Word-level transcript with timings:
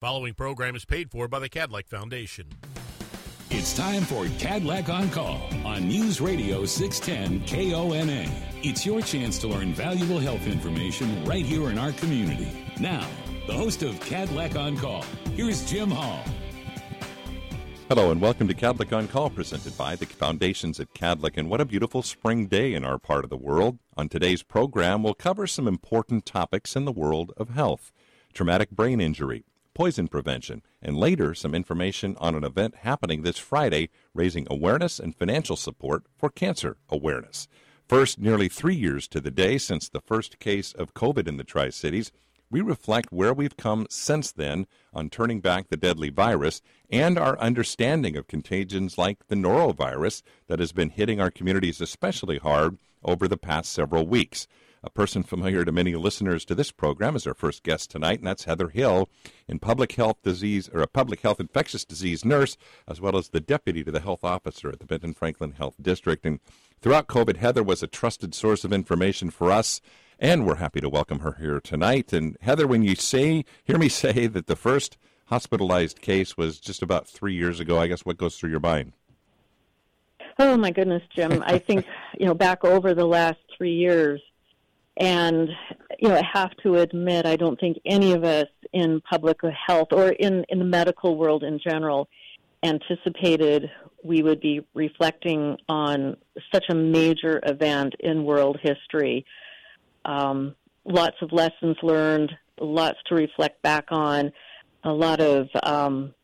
Following 0.00 0.32
program 0.32 0.74
is 0.76 0.86
paid 0.86 1.10
for 1.10 1.28
by 1.28 1.40
the 1.40 1.50
Kadlec 1.50 1.86
Foundation. 1.86 2.46
It's 3.50 3.76
time 3.76 4.00
for 4.00 4.24
Kadlec 4.38 4.88
on 4.88 5.10
Call 5.10 5.42
on 5.62 5.88
News 5.88 6.22
Radio 6.22 6.64
610 6.64 7.46
KONA. 7.46 8.26
It's 8.62 8.86
your 8.86 9.02
chance 9.02 9.38
to 9.40 9.48
learn 9.48 9.74
valuable 9.74 10.18
health 10.18 10.46
information 10.46 11.22
right 11.26 11.44
here 11.44 11.68
in 11.68 11.76
our 11.76 11.92
community. 11.92 12.50
Now, 12.80 13.06
the 13.46 13.52
host 13.52 13.82
of 13.82 14.00
Kadlec 14.00 14.58
on 14.58 14.78
Call, 14.78 15.04
here's 15.34 15.68
Jim 15.70 15.90
Hall. 15.90 16.24
Hello 17.90 18.10
and 18.10 18.22
welcome 18.22 18.48
to 18.48 18.54
Kadlec 18.54 18.96
on 18.96 19.06
Call, 19.06 19.28
presented 19.28 19.76
by 19.76 19.96
the 19.96 20.06
Foundations 20.06 20.80
at 20.80 20.94
Kadlec. 20.94 21.36
And 21.36 21.50
what 21.50 21.60
a 21.60 21.66
beautiful 21.66 22.00
spring 22.00 22.46
day 22.46 22.72
in 22.72 22.86
our 22.86 22.98
part 22.98 23.24
of 23.24 23.28
the 23.28 23.36
world. 23.36 23.78
On 23.98 24.08
today's 24.08 24.42
program, 24.42 25.02
we'll 25.02 25.12
cover 25.12 25.46
some 25.46 25.68
important 25.68 26.24
topics 26.24 26.74
in 26.74 26.86
the 26.86 26.90
world 26.90 27.34
of 27.36 27.50
health 27.50 27.92
traumatic 28.32 28.70
brain 28.70 29.00
injury, 29.00 29.44
poison 29.74 30.08
prevention, 30.08 30.62
and 30.82 30.96
later 30.96 31.34
some 31.34 31.54
information 31.54 32.16
on 32.18 32.34
an 32.34 32.44
event 32.44 32.76
happening 32.76 33.22
this 33.22 33.38
Friday 33.38 33.90
raising 34.14 34.46
awareness 34.50 34.98
and 34.98 35.16
financial 35.16 35.56
support 35.56 36.04
for 36.16 36.30
cancer 36.30 36.76
awareness. 36.88 37.48
First, 37.88 38.18
nearly 38.18 38.48
three 38.48 38.76
years 38.76 39.08
to 39.08 39.20
the 39.20 39.30
day 39.30 39.58
since 39.58 39.88
the 39.88 40.00
first 40.00 40.38
case 40.38 40.72
of 40.72 40.94
COVID 40.94 41.26
in 41.26 41.36
the 41.36 41.44
Tri 41.44 41.70
Cities, 41.70 42.12
we 42.50 42.60
reflect 42.60 43.12
where 43.12 43.32
we've 43.32 43.56
come 43.56 43.86
since 43.90 44.32
then 44.32 44.66
on 44.92 45.08
turning 45.08 45.40
back 45.40 45.68
the 45.68 45.76
deadly 45.76 46.10
virus 46.10 46.60
and 46.90 47.16
our 47.16 47.38
understanding 47.38 48.16
of 48.16 48.26
contagions 48.26 48.98
like 48.98 49.26
the 49.28 49.36
norovirus 49.36 50.22
that 50.48 50.58
has 50.58 50.72
been 50.72 50.90
hitting 50.90 51.20
our 51.20 51.30
communities 51.30 51.80
especially 51.80 52.38
hard 52.38 52.78
over 53.04 53.28
the 53.28 53.36
past 53.36 53.72
several 53.72 54.06
weeks. 54.06 54.46
A 54.82 54.88
person 54.88 55.22
familiar 55.22 55.62
to 55.66 55.72
many 55.72 55.94
listeners 55.94 56.46
to 56.46 56.54
this 56.54 56.72
program 56.72 57.14
is 57.14 57.26
our 57.26 57.34
first 57.34 57.62
guest 57.62 57.90
tonight, 57.90 58.20
and 58.20 58.26
that's 58.26 58.44
Heather 58.44 58.68
Hill, 58.68 59.10
in 59.46 59.58
public 59.58 59.92
health 59.92 60.22
disease 60.22 60.70
or 60.72 60.80
a 60.80 60.86
public 60.86 61.20
health 61.20 61.38
infectious 61.38 61.84
disease 61.84 62.24
nurse, 62.24 62.56
as 62.88 62.98
well 62.98 63.18
as 63.18 63.28
the 63.28 63.40
deputy 63.40 63.84
to 63.84 63.90
the 63.90 64.00
health 64.00 64.24
officer 64.24 64.70
at 64.70 64.80
the 64.80 64.86
Benton 64.86 65.12
Franklin 65.12 65.52
Health 65.52 65.74
District. 65.82 66.24
And 66.24 66.40
throughout 66.80 67.08
COVID, 67.08 67.36
Heather 67.36 67.62
was 67.62 67.82
a 67.82 67.86
trusted 67.86 68.34
source 68.34 68.64
of 68.64 68.72
information 68.72 69.28
for 69.28 69.52
us, 69.52 69.82
and 70.18 70.46
we're 70.46 70.54
happy 70.54 70.80
to 70.80 70.88
welcome 70.88 71.18
her 71.18 71.36
here 71.38 71.60
tonight. 71.60 72.14
And 72.14 72.38
Heather, 72.40 72.66
when 72.66 72.82
you 72.82 72.94
say, 72.94 73.44
hear 73.62 73.76
me 73.76 73.88
say 73.90 74.28
that 74.28 74.46
the 74.46 74.56
first 74.56 74.96
hospitalized 75.26 76.00
case 76.00 76.38
was 76.38 76.58
just 76.58 76.82
about 76.82 77.06
three 77.06 77.34
years 77.34 77.60
ago, 77.60 77.78
I 77.78 77.86
guess 77.86 78.06
what 78.06 78.16
goes 78.16 78.38
through 78.38 78.50
your 78.50 78.60
mind? 78.60 78.94
Oh 80.38 80.56
my 80.56 80.70
goodness, 80.70 81.02
Jim! 81.14 81.42
I 81.46 81.58
think 81.58 81.84
you 82.18 82.24
know 82.24 82.32
back 82.32 82.64
over 82.64 82.94
the 82.94 83.04
last 83.04 83.38
three 83.56 83.74
years, 83.74 84.22
and, 85.00 85.48
you 85.98 86.08
know, 86.08 86.16
I 86.16 86.22
have 86.32 86.54
to 86.62 86.76
admit, 86.76 87.26
I 87.26 87.36
don't 87.36 87.58
think 87.58 87.78
any 87.86 88.12
of 88.12 88.22
us 88.22 88.46
in 88.72 89.00
public 89.00 89.38
health 89.66 89.88
or 89.92 90.10
in, 90.10 90.44
in 90.50 90.58
the 90.58 90.64
medical 90.64 91.16
world 91.16 91.42
in 91.42 91.58
general 91.58 92.08
anticipated 92.62 93.70
we 94.04 94.22
would 94.22 94.40
be 94.40 94.60
reflecting 94.74 95.56
on 95.68 96.16
such 96.52 96.64
a 96.70 96.74
major 96.74 97.40
event 97.44 97.94
in 98.00 98.24
world 98.24 98.58
history. 98.62 99.24
Um, 100.04 100.54
lots 100.84 101.16
of 101.22 101.32
lessons 101.32 101.76
learned, 101.82 102.32
lots 102.58 102.98
to 103.06 103.14
reflect 103.14 103.62
back 103.62 103.86
on, 103.90 104.32
a 104.84 104.92
lot 104.92 105.20
of 105.20 105.48
um, 105.62 106.14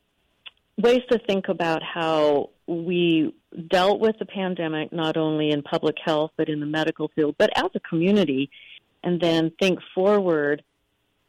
ways 0.78 1.02
to 1.10 1.18
think 1.26 1.48
about 1.48 1.82
how 1.82 2.50
we 2.66 3.34
dealt 3.68 4.00
with 4.00 4.18
the 4.18 4.26
pandemic, 4.26 4.92
not 4.92 5.16
only 5.16 5.50
in 5.50 5.62
public 5.62 5.96
health, 6.04 6.32
but 6.36 6.48
in 6.48 6.60
the 6.60 6.66
medical 6.66 7.08
field, 7.14 7.34
but 7.38 7.50
as 7.56 7.70
a 7.74 7.80
community, 7.80 8.50
and 9.02 9.20
then 9.20 9.52
think 9.58 9.78
forward 9.94 10.62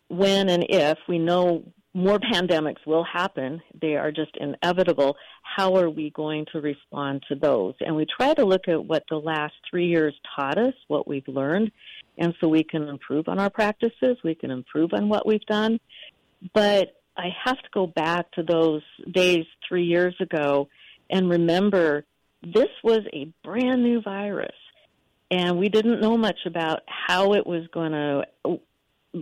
when 0.09 0.49
and 0.49 0.65
if 0.69 0.97
we 1.07 1.19
know 1.19 1.63
more 1.93 2.19
pandemics 2.33 2.85
will 2.85 3.03
happen, 3.03 3.61
they 3.81 3.95
are 3.95 4.11
just 4.11 4.35
inevitable. 4.37 5.17
How 5.41 5.75
are 5.77 5.89
we 5.89 6.11
going 6.11 6.45
to 6.51 6.61
respond 6.61 7.23
to 7.29 7.35
those? 7.35 7.75
And 7.79 7.95
we 7.95 8.05
try 8.05 8.33
to 8.33 8.45
look 8.45 8.67
at 8.67 8.83
what 8.83 9.03
the 9.09 9.17
last 9.17 9.55
three 9.69 9.87
years 9.87 10.13
taught 10.35 10.57
us, 10.57 10.73
what 10.87 11.07
we've 11.07 11.27
learned, 11.27 11.71
and 12.17 12.33
so 12.39 12.47
we 12.47 12.63
can 12.63 12.87
improve 12.87 13.27
on 13.27 13.39
our 13.39 13.49
practices, 13.49 14.17
we 14.23 14.35
can 14.35 14.51
improve 14.51 14.93
on 14.93 15.09
what 15.09 15.25
we've 15.25 15.45
done. 15.45 15.79
But 16.53 16.95
I 17.15 17.29
have 17.43 17.57
to 17.57 17.69
go 17.73 17.87
back 17.87 18.31
to 18.33 18.43
those 18.43 18.83
days 19.11 19.45
three 19.67 19.85
years 19.85 20.15
ago 20.19 20.69
and 21.09 21.29
remember 21.29 22.05
this 22.43 22.69
was 22.83 23.01
a 23.13 23.31
brand 23.43 23.83
new 23.83 24.01
virus. 24.01 24.55
And 25.29 25.57
we 25.57 25.67
didn't 25.67 25.99
know 25.99 26.17
much 26.17 26.39
about 26.45 26.81
how 26.87 27.33
it 27.33 27.45
was 27.45 27.67
going 27.73 27.91
to 27.91 28.23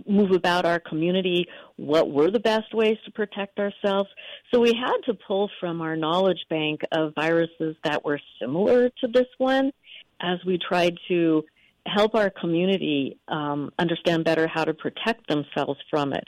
move 0.06 0.32
about 0.32 0.64
our 0.64 0.78
community, 0.78 1.46
what 1.76 2.10
were 2.10 2.30
the 2.30 2.40
best 2.40 2.74
ways 2.74 2.96
to 3.04 3.10
protect 3.10 3.58
ourselves. 3.58 4.08
So 4.52 4.60
we 4.60 4.72
had 4.74 4.98
to 5.06 5.14
pull 5.14 5.50
from 5.58 5.80
our 5.80 5.96
knowledge 5.96 6.44
bank 6.48 6.82
of 6.92 7.14
viruses 7.14 7.76
that 7.84 8.04
were 8.04 8.20
similar 8.40 8.88
to 8.88 9.08
this 9.08 9.26
one 9.38 9.72
as 10.20 10.38
we 10.44 10.58
tried 10.58 10.96
to 11.08 11.44
help 11.86 12.14
our 12.14 12.30
community 12.30 13.18
um, 13.28 13.72
understand 13.78 14.24
better 14.24 14.46
how 14.46 14.64
to 14.64 14.74
protect 14.74 15.28
themselves 15.28 15.78
from 15.90 16.12
it. 16.12 16.24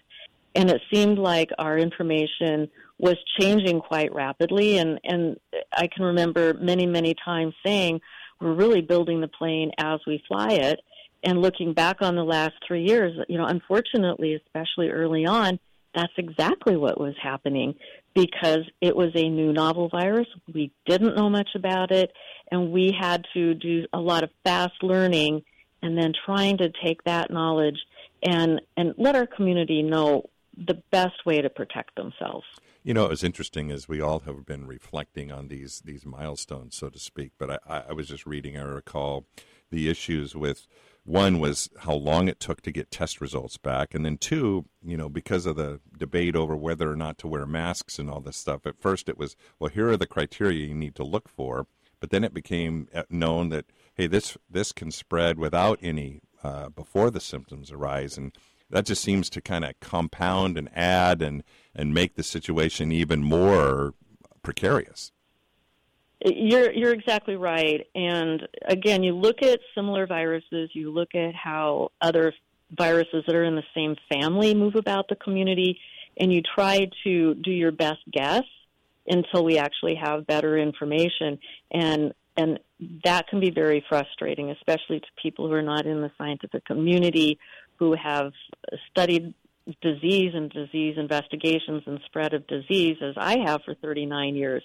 And 0.54 0.70
it 0.70 0.80
seemed 0.92 1.18
like 1.18 1.50
our 1.58 1.78
information 1.78 2.68
was 2.98 3.16
changing 3.38 3.80
quite 3.80 4.12
rapidly. 4.14 4.78
And, 4.78 5.00
and 5.04 5.36
I 5.72 5.88
can 5.94 6.04
remember 6.04 6.54
many, 6.54 6.86
many 6.86 7.14
times 7.24 7.54
saying, 7.64 8.00
we're 8.40 8.54
really 8.54 8.82
building 8.82 9.20
the 9.20 9.28
plane 9.28 9.72
as 9.78 10.00
we 10.06 10.22
fly 10.28 10.52
it. 10.52 10.80
And 11.24 11.42
looking 11.42 11.74
back 11.74 11.96
on 12.00 12.14
the 12.14 12.24
last 12.24 12.54
three 12.66 12.84
years, 12.84 13.18
you 13.28 13.38
know, 13.38 13.46
unfortunately, 13.46 14.34
especially 14.34 14.90
early 14.90 15.26
on, 15.26 15.58
that's 15.94 16.12
exactly 16.16 16.76
what 16.76 17.00
was 17.00 17.14
happening 17.20 17.74
because 18.14 18.60
it 18.80 18.94
was 18.94 19.10
a 19.14 19.28
new 19.28 19.52
novel 19.52 19.88
virus. 19.88 20.26
We 20.52 20.70
didn't 20.86 21.16
know 21.16 21.28
much 21.28 21.48
about 21.56 21.90
it, 21.90 22.12
and 22.52 22.70
we 22.70 22.94
had 22.98 23.24
to 23.34 23.54
do 23.54 23.86
a 23.92 23.98
lot 23.98 24.22
of 24.22 24.30
fast 24.44 24.82
learning 24.82 25.42
and 25.82 25.96
then 25.96 26.12
trying 26.24 26.58
to 26.58 26.70
take 26.84 27.02
that 27.04 27.30
knowledge 27.30 27.78
and, 28.22 28.60
and 28.76 28.94
let 28.96 29.16
our 29.16 29.26
community 29.26 29.82
know 29.82 30.28
the 30.56 30.82
best 30.90 31.24
way 31.24 31.40
to 31.40 31.50
protect 31.50 31.94
themselves. 31.96 32.44
You 32.82 32.94
know, 32.94 33.04
it 33.04 33.10
was 33.10 33.24
interesting 33.24 33.70
as 33.70 33.88
we 33.88 34.00
all 34.00 34.20
have 34.20 34.46
been 34.46 34.66
reflecting 34.66 35.30
on 35.30 35.48
these 35.48 35.82
these 35.84 36.06
milestones, 36.06 36.76
so 36.76 36.88
to 36.88 36.98
speak. 36.98 37.32
But 37.38 37.62
I, 37.66 37.84
I 37.88 37.92
was 37.92 38.08
just 38.08 38.26
reading. 38.26 38.56
I 38.56 38.62
recall 38.62 39.26
the 39.70 39.88
issues 39.88 40.34
with 40.34 40.66
one 41.04 41.38
was 41.38 41.70
how 41.80 41.94
long 41.94 42.28
it 42.28 42.38
took 42.38 42.60
to 42.62 42.70
get 42.70 42.90
test 42.90 43.20
results 43.20 43.56
back, 43.56 43.94
and 43.94 44.04
then 44.04 44.18
two, 44.18 44.66
you 44.82 44.96
know, 44.96 45.08
because 45.08 45.46
of 45.46 45.56
the 45.56 45.80
debate 45.96 46.36
over 46.36 46.54
whether 46.56 46.90
or 46.90 46.96
not 46.96 47.18
to 47.18 47.28
wear 47.28 47.46
masks 47.46 47.98
and 47.98 48.10
all 48.10 48.20
this 48.20 48.36
stuff. 48.36 48.66
At 48.66 48.80
first, 48.80 49.08
it 49.08 49.18
was 49.18 49.34
well, 49.58 49.70
here 49.70 49.88
are 49.88 49.96
the 49.96 50.06
criteria 50.06 50.66
you 50.66 50.74
need 50.74 50.94
to 50.96 51.04
look 51.04 51.28
for, 51.28 51.66
but 52.00 52.10
then 52.10 52.24
it 52.24 52.34
became 52.34 52.88
uh, 52.94 53.04
known 53.10 53.48
that 53.48 53.66
hey, 53.94 54.06
this 54.06 54.36
this 54.48 54.72
can 54.72 54.90
spread 54.90 55.38
without 55.38 55.78
any 55.82 56.20
uh, 56.42 56.68
before 56.68 57.10
the 57.10 57.20
symptoms 57.20 57.72
arise, 57.72 58.16
and 58.16 58.36
that 58.70 58.86
just 58.86 59.02
seems 59.02 59.30
to 59.30 59.40
kind 59.40 59.64
of 59.64 59.78
compound 59.80 60.58
and 60.58 60.68
add 60.74 61.22
and 61.22 61.42
and 61.74 61.94
make 61.94 62.16
the 62.16 62.22
situation 62.22 62.92
even 62.92 63.22
more 63.22 63.94
precarious. 64.42 65.12
You're 66.24 66.72
you're 66.72 66.92
exactly 66.92 67.36
right. 67.36 67.86
And 67.94 68.46
again, 68.66 69.02
you 69.02 69.14
look 69.14 69.42
at 69.42 69.60
similar 69.74 70.06
viruses, 70.06 70.70
you 70.72 70.90
look 70.90 71.14
at 71.14 71.34
how 71.34 71.92
other 72.00 72.32
viruses 72.76 73.24
that 73.26 73.34
are 73.34 73.44
in 73.44 73.54
the 73.54 73.62
same 73.74 73.96
family 74.12 74.54
move 74.54 74.74
about 74.74 75.08
the 75.08 75.16
community, 75.16 75.78
and 76.16 76.32
you 76.32 76.42
try 76.42 76.90
to 77.04 77.34
do 77.34 77.50
your 77.50 77.72
best 77.72 78.00
guess 78.12 78.44
until 79.06 79.44
we 79.44 79.58
actually 79.58 79.94
have 79.94 80.26
better 80.26 80.58
information. 80.58 81.38
And 81.70 82.12
and 82.36 82.60
that 83.04 83.26
can 83.28 83.40
be 83.40 83.50
very 83.50 83.84
frustrating, 83.88 84.50
especially 84.50 85.00
to 85.00 85.06
people 85.20 85.48
who 85.48 85.54
are 85.54 85.62
not 85.62 85.86
in 85.86 86.00
the 86.00 86.10
scientific 86.18 86.64
community 86.64 87.38
who 87.78 87.94
have 87.94 88.32
studied 88.90 89.34
disease 89.82 90.32
and 90.34 90.50
disease 90.50 90.96
investigations 90.96 91.82
and 91.86 92.00
spread 92.06 92.34
of 92.34 92.46
disease 92.46 92.96
as 93.02 93.14
I 93.16 93.38
have 93.44 93.62
for 93.64 93.74
39 93.74 94.34
years. 94.34 94.62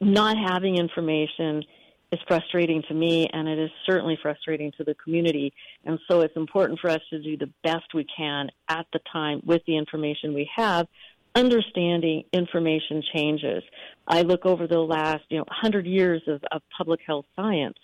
Not 0.00 0.36
having 0.36 0.76
information 0.76 1.64
is 2.12 2.20
frustrating 2.26 2.82
to 2.88 2.94
me 2.94 3.28
and 3.32 3.48
it 3.48 3.58
is 3.58 3.70
certainly 3.86 4.18
frustrating 4.20 4.72
to 4.78 4.84
the 4.84 4.94
community. 4.94 5.52
And 5.84 5.98
so 6.08 6.20
it's 6.20 6.36
important 6.36 6.78
for 6.80 6.90
us 6.90 7.00
to 7.10 7.20
do 7.20 7.36
the 7.36 7.50
best 7.62 7.94
we 7.94 8.06
can 8.16 8.50
at 8.68 8.86
the 8.92 9.00
time 9.12 9.42
with 9.44 9.62
the 9.66 9.76
information 9.76 10.34
we 10.34 10.48
have, 10.56 10.86
understanding 11.34 12.24
information 12.32 13.02
changes. 13.14 13.62
I 14.06 14.22
look 14.22 14.46
over 14.46 14.66
the 14.66 14.78
last, 14.78 15.24
you 15.28 15.38
know, 15.38 15.44
100 15.48 15.86
years 15.86 16.22
of, 16.26 16.42
of 16.50 16.62
public 16.76 17.00
health 17.06 17.26
science 17.36 17.78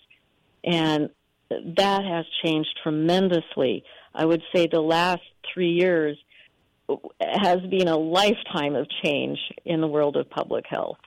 and 0.63 1.09
that 1.49 2.03
has 2.03 2.25
changed 2.43 2.69
tremendously. 2.81 3.83
I 4.15 4.25
would 4.25 4.41
say 4.53 4.67
the 4.71 4.81
last 4.81 5.21
three 5.53 5.71
years 5.71 6.17
has 7.21 7.61
been 7.61 7.87
a 7.87 7.97
lifetime 7.97 8.75
of 8.75 8.87
change 9.03 9.39
in 9.65 9.81
the 9.81 9.87
world 9.87 10.15
of 10.15 10.29
public 10.29 10.65
health. 10.67 10.97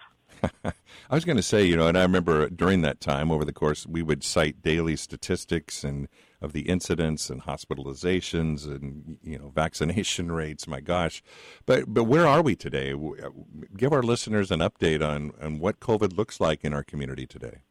I 0.65 1.15
was 1.15 1.25
going 1.25 1.37
to 1.37 1.43
say, 1.43 1.65
you 1.65 1.77
know, 1.77 1.89
and 1.89 1.99
I 1.99 2.03
remember 2.03 2.49
during 2.49 2.83
that 2.83 3.01
time, 3.01 3.31
over 3.31 3.45
the 3.45 3.53
course, 3.53 3.87
we 3.87 4.03
would 4.03 4.23
cite 4.23 4.63
daily 4.63 4.97
statistics 4.97 5.83
and 5.83 6.09
of 6.41 6.53
the 6.53 6.69
incidents 6.69 7.31
and 7.31 7.43
hospitalizations 7.43 8.65
and 8.65 9.19
you 9.25 9.37
know 9.39 9.49
vaccination 9.49 10.31
rates. 10.41 10.69
My 10.69 10.81
gosh, 10.81 11.23
but 11.67 11.93
but 11.93 12.05
where 12.05 12.27
are 12.27 12.43
we 12.43 12.55
today? 12.55 12.93
Uh, 12.93 13.31
give 13.77 13.93
our 13.93 14.03
listeners 14.03 14.51
an 14.51 14.61
update 14.61 15.05
on 15.05 15.33
on 15.43 15.59
what 15.59 15.81
COVID 15.81 16.17
looks 16.17 16.41
like 16.41 16.65
in 16.65 16.73
our 16.73 16.85
community 16.85 17.27
today. 17.27 17.63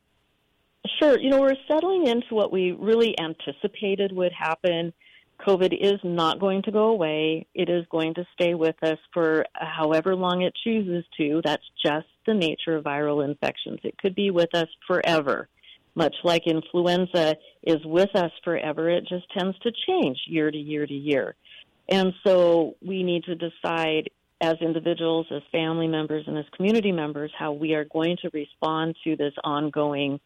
Sure. 0.99 1.19
You 1.19 1.29
know, 1.29 1.41
we're 1.41 1.55
settling 1.67 2.07
into 2.07 2.33
what 2.33 2.51
we 2.51 2.71
really 2.71 3.17
anticipated 3.19 4.11
would 4.13 4.31
happen. 4.31 4.93
COVID 5.45 5.73
is 5.79 5.99
not 6.03 6.39
going 6.39 6.63
to 6.63 6.71
go 6.71 6.89
away. 6.89 7.47
It 7.53 7.69
is 7.69 7.85
going 7.89 8.15
to 8.15 8.25
stay 8.33 8.53
with 8.53 8.75
us 8.83 8.97
for 9.13 9.45
however 9.53 10.15
long 10.15 10.41
it 10.41 10.53
chooses 10.63 11.05
to. 11.17 11.41
That's 11.43 11.63
just 11.83 12.07
the 12.25 12.33
nature 12.33 12.75
of 12.75 12.83
viral 12.83 13.23
infections. 13.23 13.79
It 13.83 13.97
could 13.97 14.15
be 14.15 14.31
with 14.31 14.53
us 14.53 14.67
forever. 14.87 15.47
Much 15.95 16.15
like 16.23 16.45
influenza 16.45 17.35
is 17.63 17.77
with 17.83 18.15
us 18.15 18.31
forever, 18.43 18.89
it 18.89 19.07
just 19.07 19.25
tends 19.35 19.57
to 19.59 19.71
change 19.87 20.17
year 20.27 20.51
to 20.51 20.57
year 20.57 20.85
to 20.85 20.93
year. 20.93 21.35
And 21.89 22.13
so 22.25 22.75
we 22.85 23.03
need 23.03 23.23
to 23.23 23.35
decide 23.35 24.09
as 24.39 24.55
individuals, 24.61 25.25
as 25.31 25.41
family 25.51 25.87
members, 25.87 26.25
and 26.27 26.37
as 26.37 26.45
community 26.55 26.91
members 26.91 27.31
how 27.37 27.53
we 27.53 27.73
are 27.73 27.85
going 27.85 28.17
to 28.21 28.29
respond 28.33 28.95
to 29.03 29.15
this 29.15 29.33
ongoing 29.43 30.19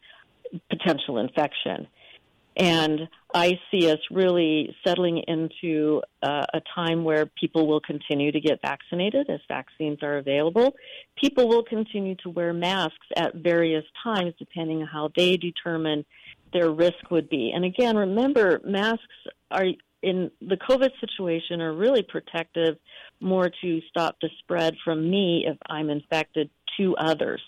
potential 0.70 1.18
infection. 1.18 1.88
And 2.58 3.08
I 3.34 3.60
see 3.72 3.90
us 3.90 4.00
really 4.12 4.76
settling 4.86 5.24
into 5.28 6.02
uh, 6.22 6.46
a 6.54 6.62
time 6.76 7.04
where 7.04 7.26
people 7.26 7.66
will 7.66 7.80
continue 7.80 8.32
to 8.32 8.40
get 8.42 8.62
vaccinated 8.62 9.30
as 9.30 9.40
vaccines 9.48 10.00
are 10.04 10.18
available. 10.18 10.76
People 11.16 11.48
will 11.48 11.64
continue 11.64 12.16
to 12.24 12.30
wear 12.30 12.54
masks 12.54 13.08
at 13.16 13.36
various 13.36 13.86
times 14.04 14.34
depending 14.38 14.82
on 14.82 14.88
how 14.88 15.10
they 15.16 15.38
determine 15.38 16.04
their 16.52 16.70
risk 16.70 17.10
would 17.10 17.30
be. 17.30 17.52
And 17.56 17.64
again, 17.64 17.96
remember, 17.96 18.60
masks 18.66 19.06
are 19.50 19.68
in 20.04 20.32
the 20.42 20.58
COVID 20.58 20.90
situation 21.00 21.62
are 21.62 21.74
really 21.74 22.04
protective 22.04 22.78
more 23.20 23.52
to 23.62 23.82
stop 23.90 24.18
the 24.22 24.30
spread 24.40 24.76
from 24.84 25.10
me 25.10 25.46
if 25.48 25.58
I'm 25.70 25.90
infected 25.90 26.50
to 26.78 26.96
others. 26.98 27.42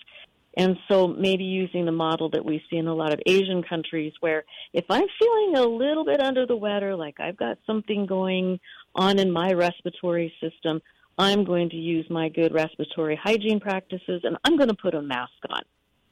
And 0.56 0.76
so 0.88 1.08
maybe 1.08 1.44
using 1.44 1.84
the 1.84 1.92
model 1.92 2.30
that 2.30 2.44
we 2.44 2.62
see 2.70 2.76
in 2.76 2.86
a 2.86 2.94
lot 2.94 3.12
of 3.12 3.20
Asian 3.26 3.62
countries 3.62 4.12
where 4.20 4.44
if 4.72 4.84
I'm 4.88 5.06
feeling 5.18 5.56
a 5.56 5.66
little 5.66 6.04
bit 6.04 6.20
under 6.20 6.46
the 6.46 6.56
weather, 6.56 6.94
like 6.94 7.18
I've 7.18 7.36
got 7.36 7.58
something 7.66 8.06
going 8.06 8.60
on 8.94 9.18
in 9.18 9.32
my 9.32 9.52
respiratory 9.52 10.32
system, 10.40 10.80
I'm 11.18 11.44
going 11.44 11.70
to 11.70 11.76
use 11.76 12.06
my 12.08 12.28
good 12.28 12.52
respiratory 12.52 13.18
hygiene 13.20 13.60
practices 13.60 14.22
and 14.24 14.36
I'm 14.44 14.56
going 14.56 14.68
to 14.68 14.76
put 14.76 14.94
a 14.94 15.02
mask 15.02 15.32
on. 15.50 15.62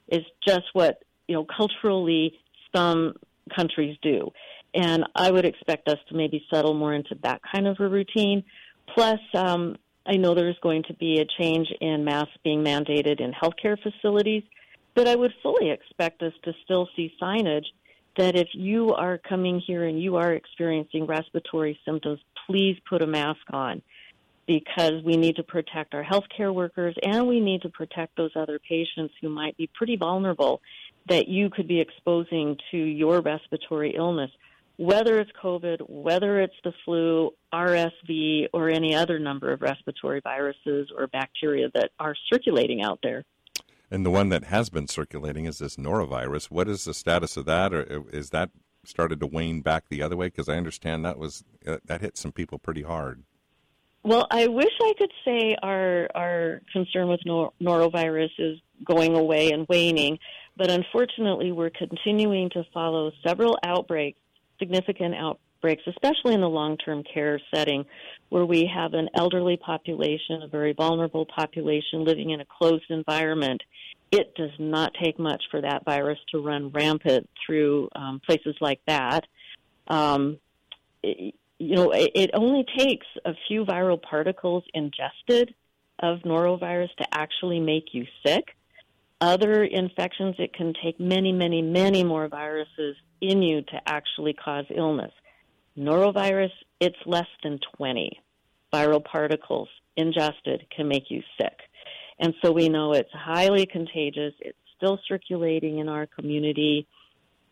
Is 0.09 0.23
just 0.45 0.65
what, 0.73 1.01
you 1.27 1.35
know, 1.35 1.45
culturally 1.45 2.37
some 2.75 3.13
countries 3.55 3.97
do. 4.01 4.31
And 4.73 5.05
I 5.15 5.31
would 5.31 5.45
expect 5.45 5.87
us 5.87 5.99
to 6.09 6.15
maybe 6.15 6.45
settle 6.53 6.73
more 6.73 6.93
into 6.93 7.15
that 7.23 7.41
kind 7.53 7.67
of 7.67 7.79
a 7.79 7.87
routine. 7.87 8.43
Plus, 8.93 9.19
um, 9.33 9.77
I 10.05 10.17
know 10.17 10.35
there's 10.35 10.59
going 10.61 10.83
to 10.83 10.93
be 10.93 11.19
a 11.19 11.41
change 11.41 11.67
in 11.79 12.03
masks 12.03 12.37
being 12.43 12.63
mandated 12.63 13.21
in 13.21 13.31
healthcare 13.31 13.77
facilities, 13.81 14.43
but 14.95 15.07
I 15.07 15.15
would 15.15 15.33
fully 15.41 15.69
expect 15.71 16.21
us 16.21 16.33
to 16.43 16.53
still 16.63 16.89
see 16.95 17.13
signage 17.21 17.65
that 18.17 18.35
if 18.35 18.49
you 18.53 18.93
are 18.93 19.17
coming 19.17 19.59
here 19.65 19.85
and 19.85 20.01
you 20.01 20.17
are 20.17 20.33
experiencing 20.33 21.05
respiratory 21.05 21.79
symptoms, 21.85 22.19
please 22.45 22.77
put 22.87 23.01
a 23.01 23.07
mask 23.07 23.41
on 23.51 23.81
because 24.45 25.01
we 25.05 25.15
need 25.15 25.37
to 25.37 25.43
protect 25.43 25.93
our 25.93 26.03
healthcare 26.03 26.53
workers 26.53 26.95
and 27.01 27.27
we 27.27 27.39
need 27.39 27.61
to 27.61 27.69
protect 27.69 28.15
those 28.17 28.31
other 28.35 28.59
patients 28.59 29.13
who 29.21 29.29
might 29.29 29.55
be 29.55 29.69
pretty 29.73 29.95
vulnerable 29.95 30.61
that 31.07 31.27
you 31.27 31.49
could 31.49 31.67
be 31.67 31.79
exposing 31.79 32.57
to 32.71 32.77
your 32.77 33.21
respiratory 33.21 33.95
illness 33.95 34.31
whether 34.77 35.19
it's 35.19 35.31
COVID, 35.41 35.87
whether 35.89 36.41
it's 36.41 36.55
the 36.63 36.73
flu, 36.83 37.31
RSV, 37.53 38.47
or 38.53 38.69
any 38.69 38.95
other 38.95 39.19
number 39.19 39.51
of 39.51 39.61
respiratory 39.61 40.19
viruses 40.21 40.89
or 40.95 41.07
bacteria 41.07 41.69
that 41.75 41.91
are 41.99 42.15
circulating 42.31 42.81
out 42.81 42.99
there. 43.03 43.23
And 43.91 44.05
the 44.05 44.09
one 44.09 44.29
that 44.29 44.45
has 44.45 44.69
been 44.69 44.87
circulating 44.87 45.45
is 45.45 45.59
this 45.59 45.75
norovirus. 45.75 46.45
What 46.45 46.67
is 46.67 46.85
the 46.85 46.93
status 46.93 47.37
of 47.37 47.45
that, 47.45 47.73
or 47.73 48.05
is 48.11 48.31
that 48.31 48.49
started 48.83 49.19
to 49.19 49.27
wane 49.27 49.61
back 49.61 49.89
the 49.89 50.01
other 50.01 50.17
way? 50.17 50.27
Because 50.27 50.49
I 50.49 50.57
understand 50.57 51.05
that 51.05 51.19
was 51.19 51.43
uh, 51.67 51.77
that 51.85 52.01
hit 52.01 52.17
some 52.17 52.31
people 52.31 52.57
pretty 52.57 52.81
hard. 52.81 53.23
Well, 54.01 54.27
I 54.31 54.47
wish 54.47 54.73
I 54.81 54.93
could 54.97 55.11
say 55.23 55.55
our 55.61 56.09
our 56.15 56.61
concern 56.73 57.07
with 57.07 57.21
nor- 57.25 57.53
norovirus 57.61 58.31
is 58.39 58.59
going 58.83 59.15
away 59.15 59.51
and 59.51 59.67
waning, 59.69 60.17
but 60.57 60.71
unfortunately, 60.71 61.51
we're 61.51 61.69
continuing 61.69 62.49
to 62.49 62.65
follow 62.73 63.11
several 63.23 63.59
outbreaks 63.63 64.17
significant 64.63 65.15
outbreaks, 65.15 65.83
especially 65.87 66.33
in 66.33 66.41
the 66.41 66.49
long 66.49 66.77
term 66.77 67.03
care 67.13 67.39
setting, 67.53 67.85
where 68.29 68.45
we 68.45 68.69
have 68.73 68.93
an 68.93 69.09
elderly 69.15 69.57
population, 69.57 70.41
a 70.43 70.47
very 70.47 70.73
vulnerable 70.73 71.25
population 71.25 72.05
living 72.05 72.29
in 72.29 72.41
a 72.41 72.45
closed 72.45 72.89
environment. 72.89 73.61
It 74.11 74.33
does 74.35 74.51
not 74.59 74.91
take 75.01 75.19
much 75.19 75.43
for 75.49 75.61
that 75.61 75.83
virus 75.85 76.19
to 76.31 76.39
run 76.39 76.69
rampant 76.69 77.29
through 77.45 77.89
um, 77.95 78.21
places 78.25 78.55
like 78.61 78.79
that. 78.87 79.25
Um, 79.87 80.37
it, 81.01 81.35
you 81.59 81.75
know, 81.75 81.91
it, 81.91 82.11
it 82.15 82.29
only 82.33 82.65
takes 82.77 83.07
a 83.25 83.33
few 83.47 83.65
viral 83.65 84.01
particles 84.01 84.63
ingested 84.73 85.53
of 85.99 86.19
norovirus 86.19 86.93
to 86.97 87.07
actually 87.11 87.59
make 87.59 87.93
you 87.93 88.05
sick. 88.25 88.55
Other 89.21 89.63
infections, 89.63 90.35
it 90.39 90.53
can 90.53 90.73
take 90.83 90.99
many, 90.99 91.31
many, 91.31 91.61
many 91.61 92.03
more 92.03 92.27
viruses 92.27 92.97
in 93.23 93.41
you 93.41 93.61
to 93.61 93.81
actually 93.87 94.33
cause 94.33 94.65
illness. 94.75 95.11
Norovirus, 95.77 96.51
it's 96.79 96.97
less 97.05 97.27
than 97.41 97.59
20 97.77 98.19
viral 98.71 99.03
particles 99.03 99.69
ingested 99.95 100.65
can 100.75 100.87
make 100.87 101.09
you 101.09 101.21
sick. 101.39 101.57
And 102.19 102.33
so 102.43 102.51
we 102.51 102.69
know 102.69 102.93
it's 102.93 103.11
highly 103.13 103.65
contagious. 103.65 104.33
It's 104.39 104.57
still 104.75 104.99
circulating 105.07 105.79
in 105.79 105.89
our 105.89 106.05
community. 106.07 106.87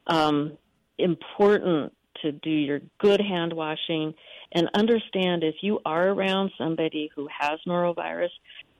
Um, 0.07 0.57
important 0.97 1.93
to 2.21 2.31
do 2.31 2.49
your 2.49 2.81
good 2.99 3.21
hand 3.21 3.53
washing 3.53 4.13
and 4.51 4.69
understand 4.73 5.43
if 5.43 5.55
you 5.61 5.79
are 5.85 6.09
around 6.09 6.51
somebody 6.57 7.09
who 7.15 7.27
has 7.39 7.59
norovirus, 7.67 8.29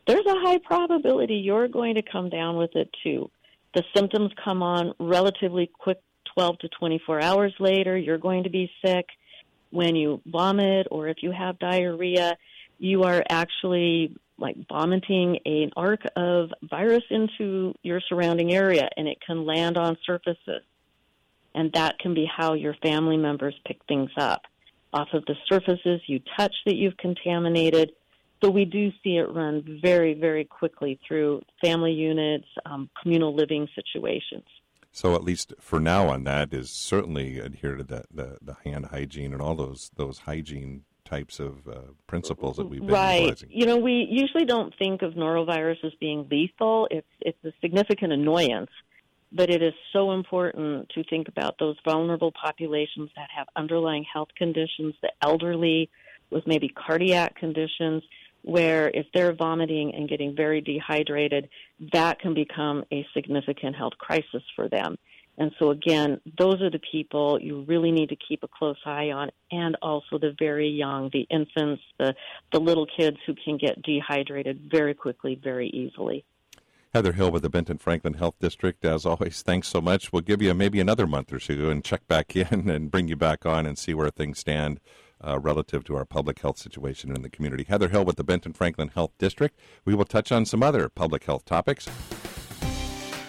there's 0.06 0.26
a 0.26 0.40
high 0.42 0.60
probability 0.60 1.36
you're 1.36 1.68
going 1.68 1.96
to 1.96 2.02
come 2.02 2.30
down 2.30 2.58
with 2.58 2.76
it 2.76 2.90
too. 3.04 3.30
The 3.74 3.84
symptoms 3.96 4.32
come 4.44 4.62
on 4.62 4.94
relatively 5.00 5.72
quick 5.80 6.00
12 6.33 6.60
to 6.60 6.69
24 6.69 7.22
hours 7.22 7.54
later, 7.60 7.98
you're 7.98 8.18
going 8.18 8.44
to 8.44 8.50
be 8.50 8.72
sick. 8.86 9.06
When 9.69 9.95
you 9.95 10.22
vomit 10.25 10.88
or 10.92 11.07
if 11.07 11.18
you 11.22 11.31
have 11.31 11.57
diarrhea, 11.60 12.38
you 12.78 13.04
are 13.04 13.24
actually 13.30 14.16
like 14.38 14.56
vomiting 14.68 15.39
an 15.45 15.72
arc 15.78 16.01
of 16.16 16.50
virus 16.63 17.04
into 17.09 17.73
your 17.83 18.02
surrounding 18.09 18.54
area 18.54 18.90
and 18.97 19.07
it 19.07 19.19
can 19.26 19.45
land 19.45 19.78
on 19.78 19.97
surfaces. 20.06 20.64
And 21.54 21.71
that 21.73 22.00
can 22.00 22.14
be 22.14 22.26
how 22.26 22.54
your 22.54 22.76
family 22.81 23.18
members 23.18 23.56
pick 23.66 23.80
things 23.88 24.09
up 24.18 24.42
off 24.94 25.09
of 25.14 25.23
the 25.26 25.35
surfaces 25.47 26.02
you 26.07 26.19
touch 26.38 26.54
that 26.66 26.76
you've 26.76 26.97
contaminated. 26.97 27.92
So 28.44 28.50
we 28.50 28.66
do 28.66 28.92
see 29.04 29.18
it 29.18 29.30
run 29.31 29.80
very, 29.81 30.14
very 30.14 30.44
quickly 30.44 31.00
through 31.07 31.44
family 31.64 31.92
units, 31.92 32.47
um, 32.66 32.90
communal 33.02 33.35
living 33.35 33.68
situations. 33.76 34.45
So 34.92 35.16
at 35.16 35.24
least 35.24 35.54
for 35.60 35.80
now, 35.80 36.10
on 36.10 36.26
that 36.26 36.54
is 36.54 36.69
certainly 36.69 37.40
adhere 37.40 37.76
to 37.76 37.83
the, 37.83 38.04
the, 38.14 38.38
the 38.42 38.57
hand 38.66 38.88
hygiene 38.88 39.33
and 39.33 39.42
all 39.42 39.56
those 39.56 39.92
those 39.95 40.19
hygiene 40.19 40.83
types 41.06 41.40
of 41.40 41.68
uh, 41.68 41.80
principles 42.07 42.57
that 42.57 42.68
we've 42.68 42.81
been 42.81 42.90
right. 42.90 43.19
utilizing. 43.19 43.50
You 43.52 43.66
know, 43.66 43.78
we 43.78 44.07
usually 44.10 44.45
don't 44.45 44.74
think 44.78 45.02
of 45.02 45.14
norovirus 45.14 45.83
as 45.83 45.94
being 46.00 46.28
lethal. 46.30 46.88
It's 46.92 47.07
it's 47.21 47.44
a 47.45 47.52
significant 47.62 48.12
annoyance, 48.12 48.71
but 49.31 49.50
it 49.50 49.62
is 49.62 49.74
so 49.94 50.12
important 50.12 50.90
to 50.90 51.04
think 51.06 51.28
about 51.30 51.56
those 51.57 51.78
vulnerable 51.86 52.31
populations 52.31 53.10
that 53.16 53.30
have 53.36 53.48
underlying 53.56 54.06
health 54.12 54.30
conditions, 54.36 54.95
the 55.02 55.12
elderly 55.21 55.90
with 56.31 56.48
maybe 56.48 56.69
cardiac 56.69 57.36
conditions 57.36 58.04
where 58.44 58.90
if 58.90 59.06
they're 59.14 59.33
vomiting 59.33 59.94
and 59.95 60.10
getting 60.10 60.36
very 60.36 60.62
dehydrated, 60.62 61.50
that 61.94 62.19
can 62.19 62.33
become 62.33 62.83
a 62.92 63.06
significant 63.14 63.76
health 63.76 63.94
crisis 63.98 64.44
for 64.56 64.68
them. 64.69 64.98
And 65.38 65.52
so 65.57 65.71
again, 65.71 66.19
those 66.38 66.62
are 66.62 66.69
the 66.69 66.81
people 66.92 67.40
you 67.42 67.62
really 67.68 67.92
need 67.92 68.10
to 68.10 68.16
keep 68.16 68.44
a 68.44 68.48
close 68.48 68.78
eye 68.86 69.12
on 69.12 69.31
and 69.52 69.76
also 69.81 70.19
the 70.19 70.36
very 70.38 70.69
young, 70.69 71.10
the 71.14 71.26
infants, 71.30 71.81
the, 71.98 72.14
the 72.52 72.60
little 72.60 72.86
kids 72.86 73.18
who 73.26 73.33
can 73.33 73.57
get 73.57 73.81
dehydrated 73.81 74.69
very 74.69 74.94
quickly, 74.94 75.40
very 75.42 75.69
easily. 75.69 76.26
Heather 76.94 77.14
Hill 77.14 77.31
with 77.31 77.42
the 77.42 77.50
Benton 77.50 77.78
Franklin 77.78 78.16
Health 78.16 78.36
District. 78.42 78.83
As 78.83 79.06
always, 79.06 79.42
thanks 79.42 79.69
so 79.69 79.80
much. 79.80 80.12
We'll 80.12 80.21
give 80.24 80.42
you 80.42 80.54
maybe 80.54 80.81
another 80.81 81.07
month 81.07 81.31
or 81.31 81.40
two 81.40 81.69
and 81.69 81.83
check 81.83 82.06
back 82.07 82.36
in 82.36 82.69
and 82.69 82.92
bring 82.92 83.07
you 83.07 83.16
back 83.16 83.45
on 83.45 83.66
and 83.66 83.78
see 83.78 83.94
where 83.94 84.10
things 84.10 84.40
stand 84.40 84.80
uh, 85.25 85.40
relative 85.40 85.83
to 85.85 85.95
our 85.95 86.06
public 86.06 86.40
health 86.40 86.57
situation 86.57 87.16
in 87.16 87.21
the 87.21 87.30
community. 87.30 87.63
Heather 87.63 87.90
Hill 87.90 88.06
with 88.06 88.16
the 88.16 88.23
Benton 88.23 88.54
Franklin 88.54 88.90
Health 88.90 89.11
District. 89.18 89.59
We 89.85 89.95
will 89.95 90.06
touch 90.06 90.31
on 90.31 90.45
some 90.45 90.63
other 90.63 90.90
public 90.90 91.23
health 91.23 91.45
topics. 91.45 91.87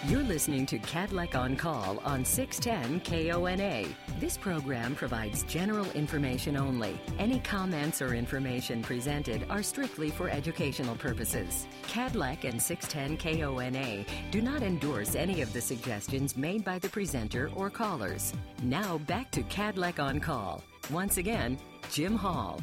You're 0.09 0.25
listening 0.25 0.67
to 0.67 0.81
Kadlec 0.81 1.37
on 1.37 1.55
Call 1.55 2.01
on 2.01 2.25
610 2.25 3.03
KONA. 3.03 3.85
This 4.19 4.37
program 4.37 4.97
provides 4.97 5.45
general 5.45 5.89
information 5.93 6.57
only. 6.57 7.01
Any 7.21 7.39
comments 7.39 8.03
or 8.03 8.13
information 8.13 8.83
presented 8.83 9.47
are 9.49 9.63
strictly 9.63 10.11
for 10.11 10.29
educational 10.29 10.97
purposes. 10.97 11.69
Kadlec 11.85 12.43
and 12.43 12.61
610 12.61 13.17
KONA 13.17 14.05
do 14.33 14.43
not 14.43 14.65
endorse 14.65 15.15
any 15.15 15.41
of 15.41 15.53
the 15.53 15.61
suggestions 15.61 16.37
made 16.37 16.65
by 16.65 16.81
the 16.81 16.89
presenter 16.89 17.49
or 17.55 17.71
callers. 17.71 18.33
Now 18.61 18.99
back 18.99 19.31
to 19.31 19.45
Kadlec 19.45 20.03
on 20.03 20.19
Call. 20.19 20.65
Once 20.91 21.17
again, 21.17 21.57
Jim 21.91 22.17
Hall. 22.17 22.61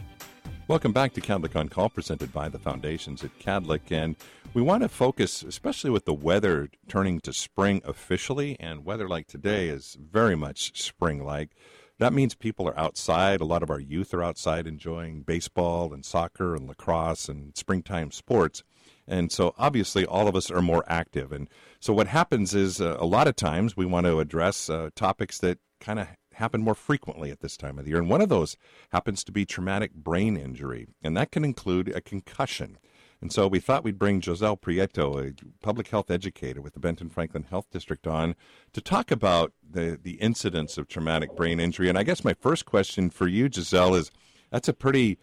Welcome 0.67 0.91
back 0.91 1.13
to 1.13 1.21
Kadlec 1.21 1.55
on 1.55 1.67
Call, 1.67 1.89
presented 1.89 2.31
by 2.31 2.47
the 2.47 2.59
Foundations 2.59 3.23
at 3.23 3.38
Kadlec. 3.39 3.91
And 3.91 4.15
we 4.53 4.61
want 4.61 4.83
to 4.83 4.89
focus, 4.89 5.41
especially 5.41 5.89
with 5.89 6.05
the 6.05 6.13
weather 6.13 6.69
turning 6.88 7.19
to 7.21 7.33
spring 7.33 7.81
officially, 7.83 8.55
and 8.59 8.85
weather 8.85 9.09
like 9.09 9.27
today 9.27 9.69
is 9.69 9.97
very 9.99 10.35
much 10.35 10.79
spring 10.79 11.23
like. 11.23 11.49
That 11.97 12.13
means 12.13 12.33
people 12.33 12.67
are 12.67 12.79
outside. 12.79 13.41
A 13.41 13.45
lot 13.45 13.63
of 13.63 13.69
our 13.69 13.79
youth 13.79 14.13
are 14.13 14.23
outside 14.23 14.67
enjoying 14.67 15.21
baseball 15.21 15.93
and 15.93 16.05
soccer 16.05 16.55
and 16.55 16.67
lacrosse 16.67 17.27
and 17.27 17.55
springtime 17.57 18.11
sports. 18.11 18.63
And 19.07 19.31
so 19.31 19.53
obviously 19.57 20.05
all 20.05 20.27
of 20.27 20.35
us 20.35 20.51
are 20.51 20.61
more 20.61 20.83
active. 20.88 21.31
And 21.31 21.49
so 21.79 21.93
what 21.93 22.07
happens 22.07 22.53
is 22.53 22.79
uh, 22.79 22.95
a 22.99 23.05
lot 23.05 23.27
of 23.27 23.35
times 23.35 23.75
we 23.75 23.85
want 23.85 24.05
to 24.05 24.19
address 24.19 24.69
uh, 24.69 24.91
topics 24.95 25.39
that 25.39 25.57
kind 25.81 25.99
of 25.99 26.07
happen 26.39 26.62
more 26.62 26.75
frequently 26.75 27.29
at 27.31 27.41
this 27.41 27.58
time 27.58 27.77
of 27.77 27.86
the 27.86 27.91
year. 27.91 28.00
And 28.00 28.10
one 28.10 28.22
of 28.22 28.29
those 28.29 28.58
happens 28.91 29.24
to 29.25 29.31
be 29.31 29.46
traumatic 29.46 29.93
brain 29.93 30.36
injury, 30.36 30.88
and 31.03 31.15
that 31.15 31.31
can 31.31 31.46
include 31.46 31.89
a 31.89 32.01
concussion. 32.01 32.77
And 33.22 33.34
so 33.34 33.48
we 33.48 33.60
thought 33.60 33.84
we'd 33.84 34.00
bring 34.00 34.22
Giselle 34.22 34.55
Prieto, 34.55 35.19
a 35.19 35.34
public 35.62 35.89
health 35.89 36.10
educator 36.10 36.62
with 36.62 36.74
the 36.74 36.79
Benton 36.79 37.10
Franklin 37.10 37.43
Health 37.43 37.67
District, 37.69 38.08
on 38.08 38.36
to 38.72 38.79
talk 38.79 39.12
about 39.12 39.51
the, 39.69 40.00
the 40.01 40.13
incidence 40.13 40.77
of 40.77 40.88
traumatic 40.88 41.36
brain 41.36 41.60
injury. 41.60 41.89
And 41.89 41.98
I 41.98 42.03
guess 42.03 42.24
my 42.24 42.34
first 42.34 42.65
question 42.65 43.10
for 43.10 43.27
you, 43.27 43.50
Giselle, 43.51 43.96
is 43.96 44.10
that's 44.51 44.69
a 44.69 44.74
pretty 44.74 45.19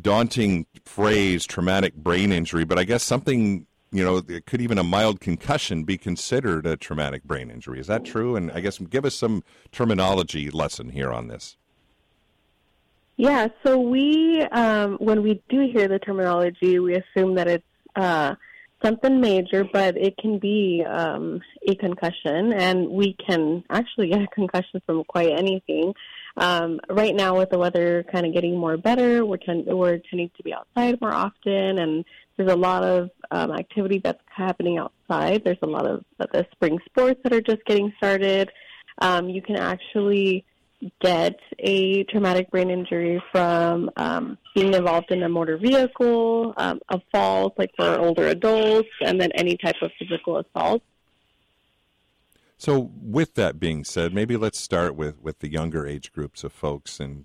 daunting 0.00 0.66
phrase, 0.84 1.44
traumatic 1.46 1.96
brain 1.96 2.30
injury, 2.30 2.64
but 2.64 2.78
I 2.78 2.84
guess 2.84 3.02
something 3.02 3.66
you 3.94 4.04
know, 4.04 4.20
could 4.44 4.60
even 4.60 4.76
a 4.76 4.82
mild 4.82 5.20
concussion 5.20 5.84
be 5.84 5.96
considered 5.96 6.66
a 6.66 6.76
traumatic 6.76 7.22
brain 7.22 7.48
injury? 7.48 7.78
Is 7.78 7.86
that 7.86 8.04
true? 8.04 8.34
And 8.34 8.50
I 8.50 8.60
guess 8.60 8.78
give 8.78 9.04
us 9.04 9.14
some 9.14 9.44
terminology 9.70 10.50
lesson 10.50 10.90
here 10.90 11.12
on 11.12 11.28
this. 11.28 11.56
Yeah, 13.16 13.46
so 13.64 13.78
we, 13.78 14.42
um, 14.50 14.96
when 14.96 15.22
we 15.22 15.40
do 15.48 15.70
hear 15.72 15.86
the 15.86 16.00
terminology, 16.00 16.80
we 16.80 16.96
assume 16.96 17.36
that 17.36 17.46
it's 17.46 17.64
uh, 17.94 18.34
something 18.82 19.20
major, 19.20 19.64
but 19.72 19.96
it 19.96 20.16
can 20.16 20.40
be 20.40 20.84
um, 20.84 21.40
a 21.68 21.76
concussion, 21.76 22.52
and 22.52 22.88
we 22.88 23.14
can 23.24 23.62
actually 23.70 24.08
get 24.08 24.22
a 24.22 24.26
concussion 24.26 24.82
from 24.84 25.04
quite 25.04 25.30
anything. 25.30 25.94
Um, 26.36 26.80
right 26.90 27.14
now, 27.14 27.38
with 27.38 27.50
the 27.50 27.58
weather 27.58 28.04
kind 28.10 28.26
of 28.26 28.34
getting 28.34 28.58
more 28.58 28.76
better, 28.76 29.24
we're, 29.24 29.36
ten- 29.36 29.64
we're 29.64 29.98
tending 29.98 30.32
to 30.36 30.42
be 30.42 30.52
outside 30.52 31.00
more 31.00 31.14
often, 31.14 31.78
and 31.78 32.04
there's 32.36 32.50
a 32.50 32.56
lot 32.56 32.82
of 32.82 33.10
um, 33.30 33.52
activity 33.52 34.00
that's 34.02 34.22
happening 34.26 34.78
outside. 34.78 35.42
There's 35.44 35.58
a 35.62 35.66
lot 35.66 35.86
of 35.86 36.04
the 36.18 36.46
spring 36.52 36.78
sports 36.86 37.20
that 37.22 37.32
are 37.32 37.40
just 37.40 37.64
getting 37.64 37.92
started. 37.96 38.50
Um, 38.98 39.28
you 39.28 39.42
can 39.42 39.56
actually 39.56 40.44
get 41.00 41.38
a 41.60 42.04
traumatic 42.04 42.50
brain 42.50 42.70
injury 42.70 43.22
from 43.32 43.90
um, 43.96 44.38
being 44.54 44.74
involved 44.74 45.10
in 45.10 45.22
a 45.22 45.28
motor 45.28 45.56
vehicle, 45.56 46.54
um, 46.56 46.80
of 46.88 47.00
falls, 47.10 47.52
like 47.56 47.70
for 47.76 47.98
older 47.98 48.28
adults, 48.28 48.88
and 49.00 49.20
then 49.20 49.30
any 49.32 49.56
type 49.56 49.76
of 49.82 49.90
physical 49.98 50.38
assault. 50.38 50.82
So, 52.56 52.90
with 53.02 53.34
that 53.34 53.58
being 53.58 53.84
said, 53.84 54.14
maybe 54.14 54.36
let's 54.36 54.60
start 54.60 54.94
with, 54.94 55.20
with 55.20 55.40
the 55.40 55.50
younger 55.50 55.86
age 55.86 56.12
groups 56.12 56.44
of 56.44 56.52
folks 56.52 57.00
and 57.00 57.24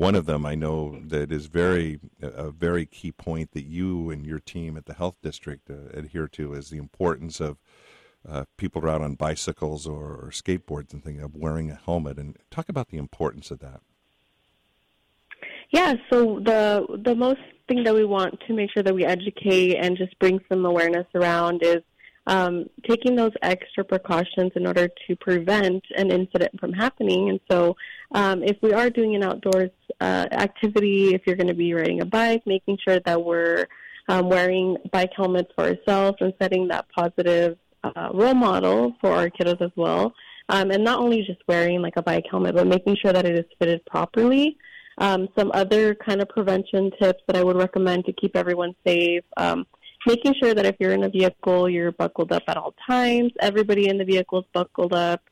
one 0.00 0.14
of 0.14 0.24
them 0.24 0.46
I 0.46 0.54
know 0.54 0.98
that 1.08 1.30
is 1.30 1.44
very 1.44 2.00
a 2.22 2.50
very 2.50 2.86
key 2.86 3.12
point 3.12 3.52
that 3.52 3.66
you 3.66 4.08
and 4.08 4.24
your 4.24 4.38
team 4.38 4.78
at 4.78 4.86
the 4.86 4.94
health 4.94 5.16
district 5.22 5.68
uh, 5.68 5.90
adhere 5.92 6.26
to 6.28 6.54
is 6.54 6.70
the 6.70 6.78
importance 6.78 7.38
of 7.38 7.58
uh, 8.26 8.44
people 8.56 8.88
out 8.88 9.02
on 9.02 9.14
bicycles 9.14 9.86
or, 9.86 10.04
or 10.04 10.30
skateboards 10.32 10.94
and 10.94 11.04
things 11.04 11.22
of 11.22 11.34
wearing 11.34 11.70
a 11.70 11.74
helmet. 11.74 12.16
And 12.16 12.38
talk 12.50 12.70
about 12.70 12.88
the 12.88 12.96
importance 12.96 13.50
of 13.50 13.58
that. 13.58 13.82
Yeah, 15.68 15.96
so 16.08 16.40
the 16.40 16.86
the 17.04 17.14
most 17.14 17.42
thing 17.68 17.84
that 17.84 17.94
we 17.94 18.06
want 18.06 18.40
to 18.46 18.54
make 18.54 18.70
sure 18.72 18.82
that 18.82 18.94
we 18.94 19.04
educate 19.04 19.76
and 19.76 19.98
just 19.98 20.18
bring 20.18 20.40
some 20.48 20.64
awareness 20.64 21.06
around 21.14 21.62
is 21.62 21.82
um, 22.30 22.66
taking 22.88 23.16
those 23.16 23.32
extra 23.42 23.84
precautions 23.84 24.52
in 24.54 24.64
order 24.64 24.88
to 25.06 25.16
prevent 25.16 25.82
an 25.96 26.12
incident 26.12 26.58
from 26.60 26.72
happening. 26.72 27.28
And 27.28 27.40
so, 27.50 27.76
um, 28.12 28.44
if 28.44 28.56
we 28.62 28.72
are 28.72 28.88
doing 28.88 29.16
an 29.16 29.24
outdoors 29.24 29.72
uh, 30.00 30.26
activity, 30.30 31.12
if 31.12 31.22
you're 31.26 31.34
going 31.34 31.48
to 31.48 31.54
be 31.54 31.74
riding 31.74 32.00
a 32.00 32.06
bike, 32.06 32.42
making 32.46 32.78
sure 32.86 33.00
that 33.00 33.22
we're 33.22 33.66
um, 34.08 34.28
wearing 34.28 34.76
bike 34.92 35.10
helmets 35.16 35.50
for 35.56 35.64
ourselves 35.64 36.18
and 36.20 36.32
setting 36.40 36.68
that 36.68 36.86
positive 36.96 37.58
uh, 37.82 38.10
role 38.14 38.34
model 38.34 38.94
for 39.00 39.10
our 39.12 39.28
kiddos 39.28 39.60
as 39.60 39.72
well. 39.74 40.14
Um, 40.48 40.70
and 40.70 40.84
not 40.84 41.00
only 41.00 41.22
just 41.22 41.40
wearing 41.48 41.82
like 41.82 41.94
a 41.96 42.02
bike 42.02 42.24
helmet, 42.30 42.54
but 42.54 42.66
making 42.66 42.96
sure 43.02 43.12
that 43.12 43.26
it 43.26 43.36
is 43.36 43.44
fitted 43.58 43.84
properly. 43.86 44.56
Um, 44.98 45.28
some 45.36 45.50
other 45.52 45.96
kind 45.96 46.20
of 46.20 46.28
prevention 46.28 46.92
tips 47.00 47.22
that 47.26 47.36
I 47.36 47.42
would 47.42 47.56
recommend 47.56 48.04
to 48.04 48.12
keep 48.12 48.36
everyone 48.36 48.74
safe. 48.86 49.24
Um, 49.36 49.66
making 50.06 50.34
sure 50.42 50.54
that 50.54 50.66
if 50.66 50.76
you're 50.78 50.92
in 50.92 51.04
a 51.04 51.08
vehicle, 51.08 51.68
you're 51.68 51.92
buckled 51.92 52.32
up 52.32 52.42
at 52.48 52.56
all 52.56 52.74
times. 52.88 53.32
Everybody 53.40 53.88
in 53.88 53.98
the 53.98 54.04
vehicle 54.04 54.40
is 54.40 54.46
buckled 54.52 54.92
up. 54.92 55.22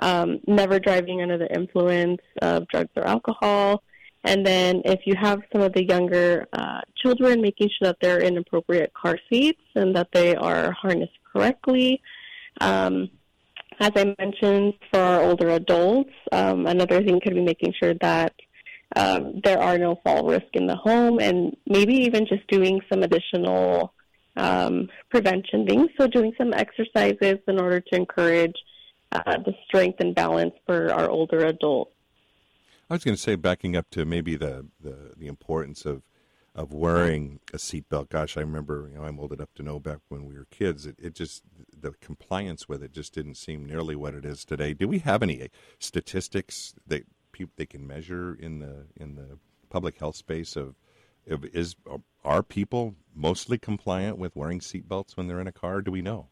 Um, 0.00 0.40
never 0.46 0.78
driving 0.78 1.22
under 1.22 1.38
the 1.38 1.52
influence 1.52 2.20
of 2.40 2.68
drugs 2.68 2.90
or 2.96 3.04
alcohol. 3.04 3.82
And 4.24 4.44
then 4.44 4.82
if 4.84 5.00
you 5.06 5.14
have 5.20 5.40
some 5.52 5.62
of 5.62 5.72
the 5.72 5.84
younger 5.84 6.46
uh, 6.52 6.80
children, 6.96 7.40
making 7.40 7.68
sure 7.68 7.88
that 7.88 7.98
they're 8.00 8.18
in 8.18 8.36
appropriate 8.36 8.92
car 8.94 9.18
seats 9.30 9.62
and 9.74 9.94
that 9.96 10.08
they 10.12 10.34
are 10.34 10.72
harnessed 10.72 11.18
correctly. 11.32 12.00
Um, 12.60 13.10
as 13.80 13.92
I 13.94 14.14
mentioned, 14.18 14.74
for 14.92 15.00
our 15.00 15.22
older 15.22 15.50
adults, 15.50 16.12
um, 16.32 16.66
another 16.66 17.02
thing 17.02 17.20
could 17.20 17.34
be 17.34 17.42
making 17.42 17.74
sure 17.80 17.94
that 18.00 18.34
um, 18.96 19.40
there 19.44 19.60
are 19.60 19.78
no 19.78 20.00
fall 20.02 20.26
risk 20.26 20.46
in 20.54 20.66
the 20.66 20.74
home 20.74 21.20
and 21.20 21.56
maybe 21.66 21.94
even 21.94 22.26
just 22.26 22.46
doing 22.48 22.80
some 22.90 23.02
additional 23.02 23.92
um, 24.38 24.88
prevention 25.10 25.66
things. 25.66 25.88
So, 25.98 26.06
doing 26.06 26.32
some 26.38 26.52
exercises 26.52 27.38
in 27.46 27.60
order 27.60 27.80
to 27.80 27.96
encourage 27.96 28.56
uh, 29.12 29.38
the 29.44 29.54
strength 29.66 30.00
and 30.00 30.14
balance 30.14 30.54
for 30.66 30.92
our 30.92 31.10
older 31.10 31.46
adults. 31.46 31.92
I 32.90 32.94
was 32.94 33.04
going 33.04 33.16
to 33.16 33.20
say, 33.20 33.34
backing 33.34 33.76
up 33.76 33.90
to 33.90 34.04
maybe 34.04 34.36
the, 34.36 34.66
the, 34.80 35.12
the 35.16 35.26
importance 35.26 35.84
of 35.84 36.02
of 36.54 36.72
wearing 36.72 37.38
a 37.52 37.56
seatbelt. 37.56 38.08
Gosh, 38.08 38.36
I 38.36 38.40
remember, 38.40 38.88
you 38.90 38.98
know, 38.98 39.04
I'm 39.04 39.20
old 39.20 39.32
enough 39.32 39.54
to 39.54 39.62
know 39.62 39.78
back 39.78 39.98
when 40.08 40.24
we 40.24 40.34
were 40.34 40.46
kids. 40.50 40.86
It, 40.86 40.98
it 41.00 41.14
just 41.14 41.44
the 41.80 41.92
compliance 42.00 42.68
with 42.68 42.82
it 42.82 42.92
just 42.92 43.14
didn't 43.14 43.36
seem 43.36 43.64
nearly 43.64 43.94
what 43.94 44.14
it 44.14 44.24
is 44.24 44.44
today. 44.44 44.74
Do 44.74 44.88
we 44.88 44.98
have 44.98 45.22
any 45.22 45.50
statistics 45.78 46.74
that 46.84 47.06
people 47.30 47.52
they 47.56 47.66
can 47.66 47.86
measure 47.86 48.34
in 48.34 48.58
the 48.58 48.86
in 48.96 49.14
the 49.14 49.38
public 49.70 50.00
health 50.00 50.16
space 50.16 50.56
of 50.56 50.74
is 51.28 51.76
are 52.24 52.42
people 52.42 52.94
mostly 53.14 53.58
compliant 53.58 54.18
with 54.18 54.34
wearing 54.36 54.60
seatbelts 54.60 55.16
when 55.16 55.26
they're 55.26 55.40
in 55.40 55.46
a 55.46 55.52
car? 55.52 55.82
Do 55.82 55.90
we 55.90 56.02
know? 56.02 56.28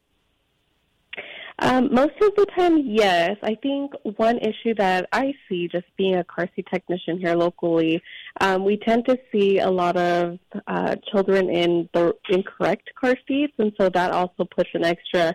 Um, 1.59 1.89
most 1.93 2.13
of 2.21 2.35
the 2.37 2.47
time, 2.55 2.83
yes. 2.85 3.37
I 3.43 3.55
think 3.55 3.93
one 4.19 4.39
issue 4.39 4.75
that 4.77 5.09
I 5.13 5.33
see 5.49 5.69
just 5.69 5.87
being 5.97 6.17
a 6.17 6.25
car 6.25 6.49
seat 6.55 6.67
technician 6.71 7.19
here 7.19 7.35
locally, 7.35 8.03
um, 8.41 8.65
we 8.65 8.77
tend 8.77 9.07
to 9.07 9.19
see 9.33 9.59
a 9.59 9.71
lot 9.71 9.97
of 9.97 10.39
uh, 10.67 10.97
children 11.11 11.49
in 11.49 11.89
the 11.95 12.15
incorrect 12.29 12.91
car 13.01 13.15
seats, 13.27 13.55
and 13.59 13.73
so 13.81 13.89
that 13.89 14.11
also 14.11 14.45
puts 14.45 14.69
an 14.75 14.85
extra. 14.85 15.35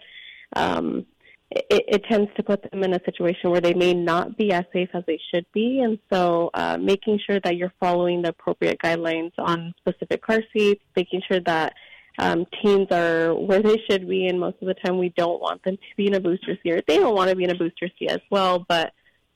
Um, 0.55 1.07
it, 1.51 1.83
it 1.87 2.03
tends 2.09 2.31
to 2.37 2.43
put 2.43 2.69
them 2.69 2.83
in 2.83 2.93
a 2.93 3.03
situation 3.03 3.49
where 3.49 3.59
they 3.59 3.73
may 3.73 3.93
not 3.93 4.37
be 4.37 4.53
as 4.53 4.63
safe 4.71 4.89
as 4.93 5.03
they 5.05 5.19
should 5.33 5.45
be, 5.53 5.81
and 5.81 5.99
so 6.11 6.49
uh, 6.53 6.77
making 6.77 7.19
sure 7.25 7.39
that 7.43 7.57
you're 7.57 7.73
following 7.79 8.21
the 8.21 8.29
appropriate 8.29 8.79
guidelines 8.79 9.33
on 9.37 9.73
specific 9.79 10.21
car 10.21 10.39
seats, 10.53 10.81
making 10.95 11.21
sure 11.29 11.41
that 11.41 11.73
um, 12.19 12.45
teens 12.61 12.87
are 12.91 13.33
where 13.33 13.61
they 13.61 13.77
should 13.89 14.07
be, 14.07 14.27
and 14.27 14.39
most 14.39 14.57
of 14.61 14.67
the 14.67 14.73
time 14.75 14.97
we 14.97 15.13
don't 15.17 15.41
want 15.41 15.61
them 15.63 15.75
to 15.75 15.95
be 15.97 16.07
in 16.07 16.13
a 16.13 16.19
booster 16.21 16.57
seat. 16.63 16.85
They 16.87 16.97
don't 16.97 17.15
want 17.15 17.29
to 17.29 17.35
be 17.35 17.43
in 17.43 17.51
a 17.51 17.55
booster 17.55 17.89
seat 17.99 18.11
as 18.11 18.21
well, 18.29 18.65
but 18.67 18.93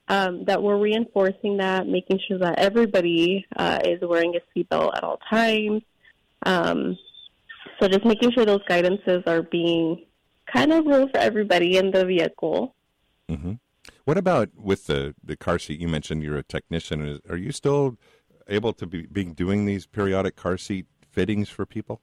um, 0.08 0.46
that 0.46 0.62
we're 0.62 0.78
reinforcing 0.78 1.58
that, 1.58 1.88
making 1.88 2.20
sure 2.28 2.38
that 2.40 2.60
everybody 2.60 3.46
uh, 3.58 3.80
is 3.84 4.00
wearing 4.02 4.36
a 4.36 4.58
seatbelt 4.58 4.96
at 4.96 5.04
all 5.04 5.20
times. 5.30 5.82
Um, 6.46 6.98
so 7.80 7.88
just 7.90 8.06
making 8.06 8.32
sure 8.32 8.46
those 8.46 8.64
guidances 8.70 9.28
are 9.28 9.42
being 9.42 10.06
kind 10.56 10.72
of 10.72 10.86
ruled 10.86 11.12
for 11.12 11.18
everybody 11.18 11.78
in 11.78 11.92
the 11.92 12.06
vehicle. 12.06 12.76
Mm-hmm. 13.30 13.54
What 14.06 14.18
about 14.18 14.50
with 14.56 14.86
the, 14.88 15.16
the 15.24 15.36
car 15.36 15.60
seat? 15.60 15.80
You 15.80 15.88
mentioned 15.88 16.24
you're 16.24 16.38
a 16.38 16.44
technician. 16.44 17.20
Are 17.30 17.38
you 17.38 17.52
still 17.52 17.98
able 18.48 18.74
to 18.74 18.86
be 18.86 19.06
being 19.06 19.34
doing 19.34 19.66
these 19.66 19.86
periodic 19.86 20.36
car 20.36 20.58
seat 20.58 20.86
fittings 21.12 21.50
for 21.50 21.66
people? 21.66 22.02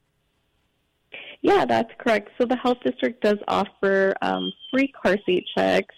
Yeah, 1.40 1.64
that's 1.64 1.90
correct. 1.98 2.30
So 2.38 2.46
the 2.46 2.56
health 2.56 2.78
district 2.84 3.22
does 3.22 3.38
offer 3.48 4.14
um, 4.22 4.52
free 4.70 4.92
car 5.02 5.16
seat 5.26 5.44
checks 5.56 5.94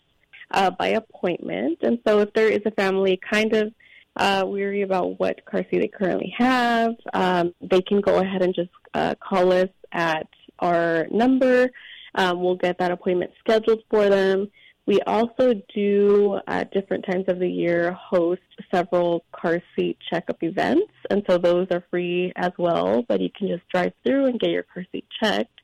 uh, 0.51 0.71
by 0.71 0.89
appointment. 0.89 1.79
And 1.83 1.99
so 2.07 2.21
if 2.21 2.33
there 2.33 2.49
is 2.49 2.63
a 2.65 2.71
family 2.71 3.19
kind 3.31 3.53
of 3.55 3.75
uh, 4.17 4.45
weary 4.47 4.83
about 4.83 5.19
what 5.19 5.45
car 5.45 5.65
seat 5.71 5.81
they 5.81 5.89
currently 5.89 6.33
have, 6.39 6.95
um, 7.13 7.55
they 7.61 7.83
can 7.83 8.01
go 8.01 8.21
ahead 8.21 8.43
and 8.43 8.55
just 8.55 8.71
uh, 8.95 9.15
call 9.17 9.53
us 9.53 9.69
at 9.93 10.29
our 10.61 11.07
number. 11.11 11.71
Um, 12.15 12.43
we'll 12.43 12.57
get 12.57 12.79
that 12.79 12.91
appointment 12.91 13.33
scheduled 13.41 13.83
for 13.91 14.09
them. 14.09 14.51
We 14.87 15.01
also 15.07 15.55
do, 15.75 16.39
at 16.47 16.71
different 16.73 17.07
times 17.07 17.25
of 17.29 17.39
the 17.39 17.49
year, 17.49 17.93
host 17.93 18.43
several 18.73 19.25
car 19.33 19.63
seat 19.75 19.97
checkup 20.11 20.43
events. 20.43 20.93
And 21.11 21.25
so 21.29 21.39
those 21.39 21.67
are 21.71 21.83
free 21.91 22.33
as 22.37 22.53
well, 22.59 23.03
but 23.09 23.21
you 23.21 23.31
can 23.37 23.49
just 23.49 23.67
drive 23.73 23.93
through 24.05 24.27
and 24.27 24.39
get 24.39 24.51
your 24.51 24.65
car 24.65 24.85
seat 24.93 25.07
checked. 25.23 25.61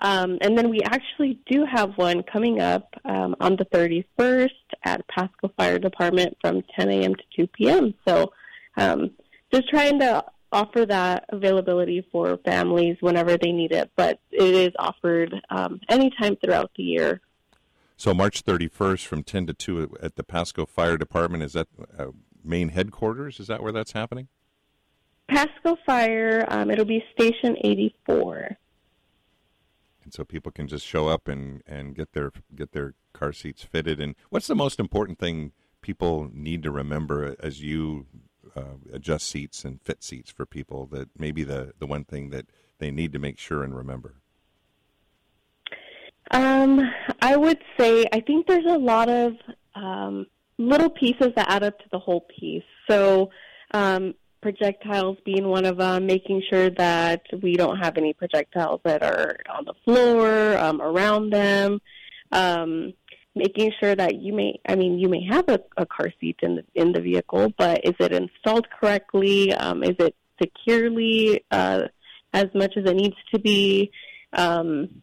Um, 0.00 0.38
and 0.40 0.56
then 0.56 0.70
we 0.70 0.80
actually 0.82 1.38
do 1.46 1.64
have 1.70 1.96
one 1.96 2.22
coming 2.22 2.60
up 2.60 2.88
um, 3.04 3.36
on 3.38 3.56
the 3.56 3.66
31st 3.66 4.48
at 4.84 5.06
Pasco 5.08 5.52
Fire 5.56 5.78
Department 5.78 6.36
from 6.40 6.62
10 6.78 6.90
a.m. 6.90 7.14
to 7.14 7.22
2 7.36 7.46
p.m. 7.48 7.94
So 8.08 8.32
um, 8.76 9.10
just 9.52 9.68
trying 9.68 10.00
to 10.00 10.24
offer 10.54 10.86
that 10.86 11.24
availability 11.30 12.06
for 12.12 12.38
families 12.44 12.96
whenever 13.00 13.36
they 13.36 13.52
need 13.52 13.72
it, 13.72 13.90
but 13.96 14.20
it 14.30 14.54
is 14.54 14.72
offered 14.78 15.34
um, 15.50 15.80
anytime 15.88 16.36
throughout 16.36 16.70
the 16.76 16.82
year. 16.82 17.20
So 17.96 18.14
March 18.14 18.44
31st 18.44 19.06
from 19.06 19.22
10 19.22 19.46
to 19.46 19.54
2 19.54 19.96
at 20.02 20.16
the 20.16 20.24
Pasco 20.24 20.64
Fire 20.66 20.96
Department, 20.96 21.42
is 21.42 21.52
that 21.52 21.68
uh, 21.98 22.06
main 22.42 22.70
headquarters? 22.70 23.40
Is 23.40 23.48
that 23.48 23.62
where 23.62 23.72
that's 23.72 23.92
happening? 23.92 24.28
Pasco 25.28 25.76
Fire, 25.86 26.44
um, 26.48 26.70
it'll 26.70 26.84
be 26.84 27.04
Station 27.14 27.56
84 27.62 28.56
and 30.04 30.12
so 30.12 30.22
people 30.22 30.52
can 30.52 30.68
just 30.68 30.86
show 30.86 31.08
up 31.08 31.26
and, 31.26 31.62
and 31.66 31.94
get 31.96 32.12
their 32.12 32.30
get 32.54 32.72
their 32.72 32.94
car 33.12 33.32
seats 33.32 33.64
fitted. 33.64 34.00
And 34.00 34.14
what's 34.30 34.46
the 34.46 34.54
most 34.54 34.78
important 34.78 35.18
thing 35.18 35.52
people 35.80 36.30
need 36.32 36.62
to 36.62 36.70
remember 36.70 37.36
as 37.40 37.62
you 37.62 38.06
adjust 38.92 39.28
seats 39.28 39.64
and 39.64 39.80
fit 39.82 40.02
seats 40.02 40.30
for 40.30 40.46
people? 40.46 40.86
That 40.86 41.08
maybe 41.18 41.44
the 41.44 41.72
the 41.78 41.86
one 41.86 42.04
thing 42.04 42.30
that 42.30 42.46
they 42.78 42.90
need 42.90 43.12
to 43.12 43.18
make 43.18 43.38
sure 43.38 43.62
and 43.62 43.74
remember. 43.74 44.14
Um, 46.30 46.80
I 47.20 47.36
would 47.36 47.58
say 47.78 48.06
I 48.12 48.20
think 48.20 48.46
there's 48.46 48.64
a 48.66 48.78
lot 48.78 49.08
of 49.08 49.34
um, 49.74 50.26
little 50.58 50.90
pieces 50.90 51.32
that 51.36 51.48
add 51.48 51.62
up 51.62 51.78
to 51.78 51.84
the 51.92 51.98
whole 51.98 52.26
piece. 52.38 52.62
So 52.88 53.30
um, 53.72 54.14
projectiles 54.40 55.18
being 55.24 55.48
one 55.48 55.64
of 55.64 55.78
them, 55.78 56.06
making 56.06 56.42
sure 56.50 56.70
that 56.70 57.22
we 57.42 57.56
don't 57.56 57.78
have 57.78 57.96
any 57.96 58.12
projectiles 58.12 58.80
that 58.84 59.02
are 59.02 59.36
on 59.50 59.64
the 59.64 59.74
floor, 59.84 60.56
um, 60.58 60.80
around 60.80 61.30
them, 61.30 61.80
um, 62.32 62.92
making 63.34 63.72
sure 63.80 63.94
that 63.94 64.20
you 64.20 64.32
may, 64.32 64.60
I 64.68 64.76
mean, 64.76 64.98
you 64.98 65.08
may 65.08 65.24
have 65.24 65.48
a, 65.48 65.60
a 65.76 65.86
car 65.86 66.12
seat 66.20 66.36
in 66.42 66.56
the, 66.56 66.64
in 66.74 66.92
the 66.92 67.00
vehicle, 67.00 67.52
but 67.58 67.84
is 67.84 67.94
it 67.98 68.12
installed 68.12 68.68
correctly? 68.70 69.52
Um, 69.52 69.82
is 69.82 69.96
it 69.98 70.14
securely 70.40 71.44
uh, 71.50 71.82
as 72.32 72.46
much 72.54 72.76
as 72.76 72.84
it 72.84 72.96
needs 72.96 73.16
to 73.32 73.40
be? 73.40 73.90
Um, 74.32 75.02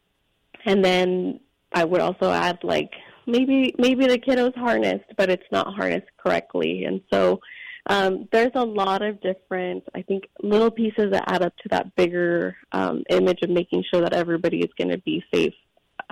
and 0.66 0.84
then 0.84 1.40
I 1.74 1.84
would 1.84 2.02
also 2.02 2.32
add 2.32 2.60
like 2.64 2.92
maybe 3.26 3.74
maybe 3.78 4.08
the 4.08 4.18
kiddo's 4.18 4.56
harnessed, 4.56 5.12
but 5.18 5.30
it's 5.30 5.52
not 5.52 5.74
harnessed 5.74 6.10
correctly, 6.18 6.84
and 6.86 7.02
so 7.12 7.40
um, 7.88 8.28
there's 8.32 8.52
a 8.56 8.64
lot 8.64 9.02
of 9.02 9.22
different, 9.22 9.84
I 9.96 10.04
think, 10.04 10.26
little 10.44 10.70
pieces 10.70 11.12
that 11.12 11.24
add 11.28 11.42
up 11.42 11.56
to 11.58 11.70
that 11.70 11.96
bigger 11.96 12.56
um, 12.72 13.04
image 13.10 13.40
of 13.42 13.50
making 13.50 13.84
sure 13.92 14.02
that 14.02 14.14
everybody 14.14 14.60
is 14.60 14.70
going 14.78 14.92
to 14.92 15.00
be 15.00 15.24
safe 15.34 15.54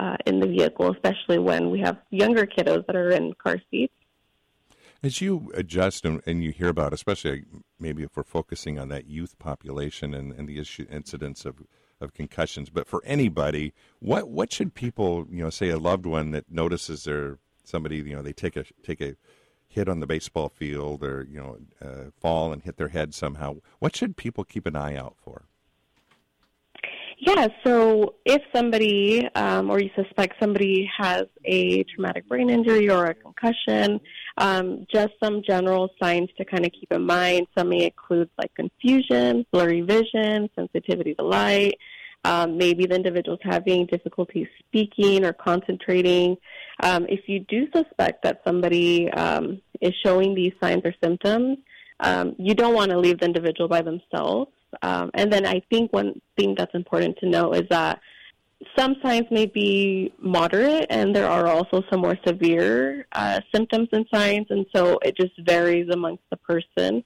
uh, 0.00 0.16
in 0.24 0.40
the 0.40 0.46
vehicle, 0.46 0.90
especially 0.90 1.38
when 1.38 1.70
we 1.70 1.78
have 1.80 1.98
younger 2.10 2.46
kiddos 2.46 2.86
that 2.86 2.96
are 2.96 3.10
in 3.10 3.34
car 3.34 3.58
seats. 3.70 3.92
As 5.02 5.20
you 5.20 5.50
adjust 5.54 6.04
and, 6.04 6.22
and, 6.26 6.42
you 6.42 6.52
hear 6.52 6.68
about, 6.68 6.92
especially 6.92 7.44
maybe 7.78 8.02
if 8.02 8.16
we're 8.16 8.22
focusing 8.22 8.78
on 8.78 8.88
that 8.88 9.06
youth 9.06 9.38
population 9.38 10.14
and, 10.14 10.32
and 10.32 10.48
the 10.48 10.58
issue 10.58 10.86
incidents 10.90 11.44
of, 11.44 11.62
of 12.00 12.12
concussions, 12.14 12.70
but 12.70 12.86
for 12.86 13.02
anybody, 13.04 13.72
what 13.98 14.28
what 14.28 14.52
should 14.52 14.74
people, 14.74 15.26
you 15.30 15.42
know, 15.42 15.50
say 15.50 15.68
a 15.68 15.78
loved 15.78 16.06
one 16.06 16.32
that 16.32 16.50
notices 16.50 17.04
their 17.04 17.38
somebody, 17.64 17.96
you 17.96 18.14
know, 18.14 18.22
they 18.22 18.32
take 18.32 18.56
a 18.56 18.64
take 18.82 19.00
a 19.00 19.16
hit 19.68 19.88
on 19.88 20.00
the 20.00 20.06
baseball 20.06 20.48
field 20.48 21.02
or 21.02 21.26
you 21.30 21.38
know 21.40 21.58
uh, 21.80 22.10
fall 22.18 22.52
and 22.52 22.62
hit 22.62 22.76
their 22.76 22.88
head 22.88 23.14
somehow 23.14 23.54
what 23.78 23.94
should 23.94 24.16
people 24.16 24.42
keep 24.42 24.66
an 24.66 24.74
eye 24.74 24.96
out 24.96 25.14
for 25.16 25.44
yeah 27.20 27.46
so 27.64 28.14
if 28.24 28.42
somebody 28.54 29.26
um, 29.34 29.70
or 29.70 29.80
you 29.80 29.90
suspect 29.94 30.34
somebody 30.40 30.90
has 30.98 31.24
a 31.44 31.84
traumatic 31.84 32.28
brain 32.28 32.50
injury 32.50 32.90
or 32.90 33.06
a 33.06 33.14
concussion 33.14 34.00
um, 34.38 34.86
just 34.92 35.12
some 35.22 35.42
general 35.46 35.90
signs 36.02 36.28
to 36.36 36.44
kind 36.44 36.64
of 36.64 36.72
keep 36.72 36.90
in 36.92 37.04
mind 37.04 37.46
some 37.56 37.68
may 37.68 37.84
include 37.84 38.28
like 38.38 38.52
confusion 38.54 39.44
blurry 39.52 39.82
vision 39.82 40.48
sensitivity 40.56 41.14
to 41.14 41.22
light 41.22 41.74
um, 42.24 42.58
maybe 42.58 42.86
the 42.86 42.94
individual's 42.94 43.40
having 43.42 43.86
difficulty 43.86 44.48
speaking 44.58 45.24
or 45.24 45.32
concentrating. 45.32 46.36
Um, 46.82 47.06
if 47.08 47.28
you 47.28 47.40
do 47.40 47.66
suspect 47.74 48.22
that 48.24 48.42
somebody 48.46 49.10
um, 49.12 49.60
is 49.80 49.94
showing 50.04 50.34
these 50.34 50.52
signs 50.62 50.82
or 50.84 50.94
symptoms, 51.02 51.58
um, 52.00 52.34
you 52.38 52.54
don't 52.54 52.74
want 52.74 52.90
to 52.90 52.98
leave 52.98 53.20
the 53.20 53.26
individual 53.26 53.68
by 53.68 53.82
themselves. 53.82 54.50
Um, 54.82 55.10
and 55.14 55.32
then 55.32 55.46
I 55.46 55.62
think 55.70 55.92
one 55.92 56.20
thing 56.36 56.54
that's 56.56 56.74
important 56.74 57.18
to 57.18 57.28
know 57.28 57.52
is 57.52 57.64
that 57.70 58.00
some 58.78 58.96
signs 59.02 59.26
may 59.30 59.46
be 59.46 60.12
moderate, 60.18 60.86
and 60.90 61.14
there 61.14 61.28
are 61.28 61.46
also 61.46 61.82
some 61.90 62.00
more 62.00 62.16
severe 62.26 63.06
uh, 63.12 63.40
symptoms 63.54 63.88
and 63.92 64.06
signs, 64.12 64.46
and 64.50 64.66
so 64.74 64.98
it 65.02 65.16
just 65.16 65.32
varies 65.40 65.88
amongst 65.90 66.22
the 66.30 66.36
person. 66.36 67.02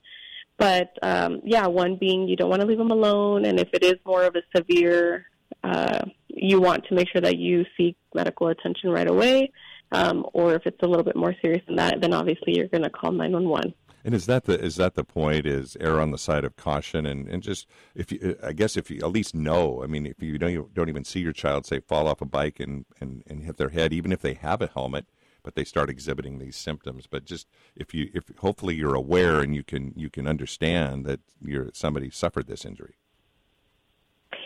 But 0.58 0.96
um, 1.02 1.40
yeah, 1.44 1.66
one 1.66 1.96
being 1.96 2.28
you 2.28 2.36
don't 2.36 2.50
want 2.50 2.62
to 2.62 2.66
leave 2.66 2.78
them 2.78 2.90
alone, 2.90 3.44
and 3.44 3.58
if 3.58 3.68
it 3.72 3.84
is 3.84 3.94
more 4.04 4.24
of 4.24 4.34
a 4.36 4.42
severe, 4.56 5.26
uh, 5.62 6.04
you 6.28 6.60
want 6.60 6.86
to 6.86 6.94
make 6.94 7.08
sure 7.08 7.20
that 7.20 7.38
you 7.38 7.64
seek 7.76 7.96
medical 8.14 8.48
attention 8.48 8.90
right 8.90 9.08
away. 9.08 9.52
Um, 9.92 10.26
or 10.32 10.54
if 10.54 10.62
it's 10.66 10.78
a 10.82 10.86
little 10.86 11.04
bit 11.04 11.14
more 11.14 11.36
serious 11.40 11.62
than 11.66 11.76
that, 11.76 12.00
then 12.00 12.12
obviously 12.12 12.56
you're 12.56 12.66
going 12.66 12.82
to 12.82 12.90
call 12.90 13.12
911. 13.12 13.74
And 14.04 14.14
is 14.14 14.26
that 14.26 14.44
the 14.44 14.62
is 14.62 14.76
that 14.76 14.94
the 14.94 15.04
point? 15.04 15.46
Is 15.46 15.76
err 15.80 15.98
on 15.98 16.10
the 16.10 16.18
side 16.18 16.44
of 16.44 16.56
caution 16.56 17.06
and, 17.06 17.26
and 17.26 17.42
just 17.42 17.66
if 17.94 18.12
you 18.12 18.36
I 18.42 18.52
guess 18.52 18.76
if 18.76 18.90
you 18.90 18.98
at 18.98 19.10
least 19.10 19.34
know. 19.34 19.82
I 19.82 19.86
mean, 19.86 20.04
if 20.06 20.22
you 20.22 20.36
don't 20.36 20.74
don't 20.74 20.90
even 20.90 21.04
see 21.04 21.20
your 21.20 21.32
child 21.32 21.64
say 21.64 21.80
fall 21.80 22.06
off 22.06 22.20
a 22.20 22.26
bike 22.26 22.60
and, 22.60 22.84
and, 23.00 23.22
and 23.26 23.44
hit 23.44 23.56
their 23.56 23.70
head, 23.70 23.94
even 23.94 24.12
if 24.12 24.20
they 24.20 24.34
have 24.34 24.60
a 24.60 24.66
helmet, 24.66 25.06
but 25.42 25.54
they 25.54 25.64
start 25.64 25.88
exhibiting 25.88 26.38
these 26.38 26.54
symptoms. 26.54 27.06
But 27.06 27.24
just 27.24 27.48
if 27.74 27.94
you, 27.94 28.10
if 28.12 28.24
hopefully 28.38 28.74
you're 28.74 28.94
aware 28.94 29.40
and 29.40 29.54
you 29.54 29.64
can 29.64 29.94
you 29.96 30.10
can 30.10 30.28
understand 30.28 31.06
that 31.06 31.20
you're 31.40 31.70
somebody 31.72 32.10
suffered 32.10 32.46
this 32.46 32.66
injury. 32.66 32.96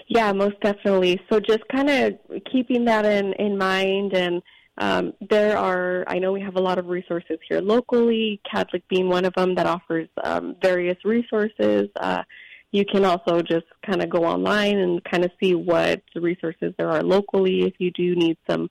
Yeah, 0.06 0.32
most 0.32 0.60
definitely. 0.60 1.20
So 1.28 1.40
just 1.40 1.66
kind 1.68 1.90
of 1.90 2.16
keeping 2.50 2.84
that 2.84 3.04
in 3.04 3.32
in 3.32 3.58
mind 3.58 4.14
and. 4.14 4.40
Um, 4.78 5.12
there 5.28 5.58
are, 5.58 6.04
I 6.06 6.18
know 6.18 6.32
we 6.32 6.40
have 6.40 6.56
a 6.56 6.60
lot 6.60 6.78
of 6.78 6.86
resources 6.86 7.38
here 7.48 7.60
locally, 7.60 8.40
Kadlec 8.52 8.82
being 8.88 9.08
one 9.08 9.24
of 9.24 9.34
them 9.34 9.54
that 9.56 9.66
offers 9.66 10.08
um, 10.22 10.54
various 10.62 10.96
resources. 11.04 11.88
Uh, 11.96 12.22
you 12.70 12.84
can 12.84 13.04
also 13.04 13.42
just 13.42 13.66
kind 13.84 14.02
of 14.02 14.10
go 14.10 14.24
online 14.24 14.78
and 14.78 15.02
kind 15.04 15.24
of 15.24 15.32
see 15.42 15.54
what 15.54 16.02
resources 16.14 16.72
there 16.78 16.90
are 16.90 17.02
locally 17.02 17.62
if 17.62 17.74
you 17.78 17.90
do 17.90 18.14
need 18.14 18.36
some 18.48 18.68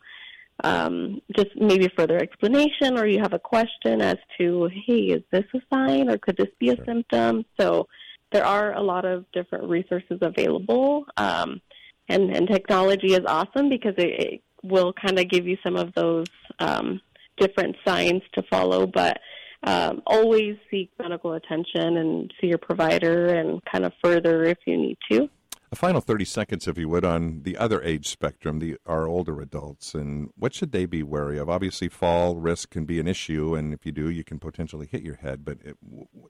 um, 0.63 1.21
just 1.35 1.49
maybe 1.55 1.89
further 1.95 2.17
explanation 2.17 2.97
or 2.97 3.05
you 3.05 3.19
have 3.19 3.33
a 3.33 3.39
question 3.39 4.01
as 4.01 4.17
to, 4.37 4.69
hey, 4.85 5.01
is 5.07 5.23
this 5.31 5.43
a 5.53 5.59
sign 5.71 6.09
or 6.09 6.17
could 6.17 6.37
this 6.37 6.49
be 6.59 6.69
a 6.69 6.75
sure. 6.75 6.85
symptom? 6.85 7.45
So 7.59 7.87
there 8.31 8.45
are 8.45 8.73
a 8.73 8.81
lot 8.81 9.05
of 9.05 9.25
different 9.33 9.65
resources 9.65 10.19
available. 10.21 11.05
Um, 11.17 11.61
and, 12.09 12.35
and 12.35 12.47
technology 12.47 13.13
is 13.13 13.25
awesome 13.27 13.69
because 13.69 13.93
it, 13.97 14.21
it 14.21 14.41
will 14.67 14.93
kind 14.93 15.19
of 15.19 15.29
give 15.29 15.47
you 15.47 15.57
some 15.63 15.75
of 15.75 15.93
those 15.93 16.27
um, 16.59 17.01
different 17.37 17.75
signs 17.85 18.21
to 18.33 18.43
follow. 18.43 18.87
But 18.87 19.19
um, 19.63 20.01
always 20.05 20.57
seek 20.69 20.91
medical 20.99 21.33
attention 21.33 21.97
and 21.97 22.33
see 22.39 22.47
your 22.47 22.57
provider 22.57 23.27
and 23.27 23.61
kind 23.65 23.85
of 23.85 23.93
further 24.03 24.43
if 24.43 24.59
you 24.65 24.77
need 24.77 24.97
to. 25.11 25.29
A 25.69 25.75
final 25.75 25.99
30 25.99 26.23
seconds, 26.23 26.67
if 26.67 26.77
you 26.77 26.87
would, 26.87 27.03
on 27.03 27.41
the 27.43 27.57
other 27.57 27.81
age 27.81 28.07
spectrum, 28.07 28.59
the 28.59 28.77
our 28.85 29.05
older 29.05 29.41
adults, 29.41 29.93
and 29.93 30.29
what 30.37 30.53
should 30.53 30.71
they 30.71 30.85
be 30.85 31.03
wary 31.03 31.37
of? 31.37 31.49
Obviously, 31.49 31.89
fall 31.89 32.37
risk 32.37 32.69
can 32.69 32.85
be 32.85 33.01
an 33.01 33.07
issue, 33.07 33.53
and 33.53 33.73
if 33.73 33.85
you 33.85 33.91
do, 33.91 34.09
you 34.09 34.23
can 34.23 34.39
potentially 34.39 34.87
hit 34.89 35.01
your 35.01 35.17
head. 35.17 35.43
But 35.43 35.57
it, 35.65 35.75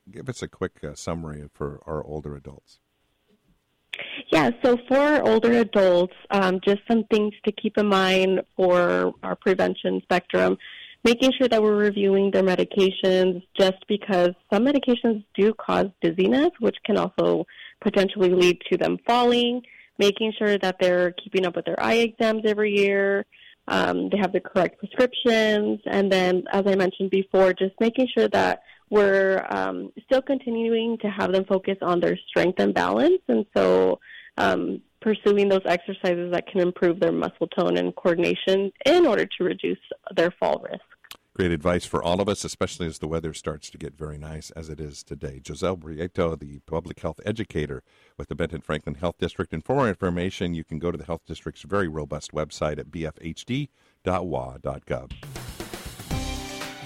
give 0.10 0.28
us 0.28 0.41
a 0.41 0.47
quick 0.47 0.84
uh, 0.84 0.95
summary 0.95 1.47
for 1.54 1.84
our 1.86 2.04
older 2.04 2.36
adults. 2.36 2.80
Yeah, 4.31 4.51
so 4.63 4.77
for 4.88 5.21
older 5.27 5.53
adults, 5.60 6.13
um, 6.31 6.60
just 6.65 6.81
some 6.89 7.03
things 7.05 7.33
to 7.45 7.51
keep 7.51 7.77
in 7.77 7.88
mind 7.88 8.41
for 8.55 9.13
our 9.23 9.36
prevention 9.36 10.01
spectrum. 10.03 10.57
Making 11.03 11.31
sure 11.38 11.47
that 11.47 11.62
we're 11.62 11.77
reviewing 11.77 12.31
their 12.31 12.43
medications, 12.43 13.41
just 13.57 13.77
because 13.88 14.31
some 14.51 14.65
medications 14.65 15.23
do 15.36 15.53
cause 15.53 15.88
dizziness, 16.01 16.49
which 16.60 16.75
can 16.86 16.97
also 16.97 17.45
potentially 17.79 18.29
lead 18.29 18.60
to 18.69 18.77
them 18.77 18.97
falling. 19.05 19.62
making 19.97 20.33
sure 20.38 20.57
that 20.60 20.77
they're 20.79 21.12
keeping 21.12 21.45
up 21.45 21.55
with 21.55 21.65
their 21.65 21.81
eye 21.81 21.95
exams 21.95 22.43
every 22.45 22.71
year, 22.71 23.25
um, 23.67 24.10
they 24.10 24.17
have 24.17 24.31
the 24.31 24.39
correct 24.39 24.79
prescriptions, 24.79 25.79
and 25.86 26.12
then, 26.12 26.43
as 26.51 26.63
I 26.65 26.75
mentioned 26.75 27.10
before, 27.10 27.53
just 27.53 27.73
making 27.79 28.07
sure 28.15 28.27
that 28.29 28.62
we're 28.89 29.45
um, 29.50 29.91
still 30.06 30.21
continuing 30.21 30.97
to 31.00 31.10
have 31.10 31.32
them 31.32 31.45
focus 31.45 31.78
on 31.82 32.00
their 32.00 32.17
strength 32.30 32.60
and 32.60 32.73
balance, 32.73 33.21
and 33.28 33.45
so 33.56 34.00
um, 34.38 34.82
pursuing 35.02 35.50
those 35.50 35.62
exercises 35.65 36.32
that 36.32 36.47
can 36.47 36.62
improve 36.62 37.00
their 37.00 37.12
muscle 37.12 37.47
tone 37.47 37.78
and 37.78 37.95
coordination 37.95 38.71
in 38.86 39.06
order 39.06 39.26
to 39.26 39.43
reduce 39.43 39.80
their 40.15 40.32
fall 40.39 40.63
risk. 40.63 40.84
Great 41.38 41.52
advice 41.52 41.86
for 41.86 42.02
all 42.02 42.19
of 42.19 42.28
us, 42.28 42.43
especially 42.43 42.88
as 42.88 42.97
the 42.97 43.08
weather 43.08 43.32
starts 43.32 43.69
to 43.69 43.78
get 43.78 43.95
very 43.95 44.17
nice 44.17 44.50
as 44.52 44.69
it 44.69 44.80
is 44.80 45.04
today. 45.04 45.39
Giselle 45.45 45.78
Prieto, 45.78 46.38
the 46.38 46.58
public 46.65 47.00
health 47.00 47.19
educator 47.28 47.84
with 48.17 48.28
the 48.28 48.34
Benton 48.34 48.60
Franklin 48.60 48.95
Health 48.95 49.19
District. 49.19 49.54
And 49.54 49.63
for 49.63 49.76
more 49.76 49.88
information, 49.88 50.56
you 50.56 50.63
can 50.63 50.80
go 50.80 50.89
to 50.89 50.97
the 50.97 51.06
Health 51.06 51.28
District's 51.28 51.62
very 51.62 51.88
robust 51.88 52.32
website 52.32 52.80
at 52.80 52.88
bfhd.wa.gov. 52.88 53.67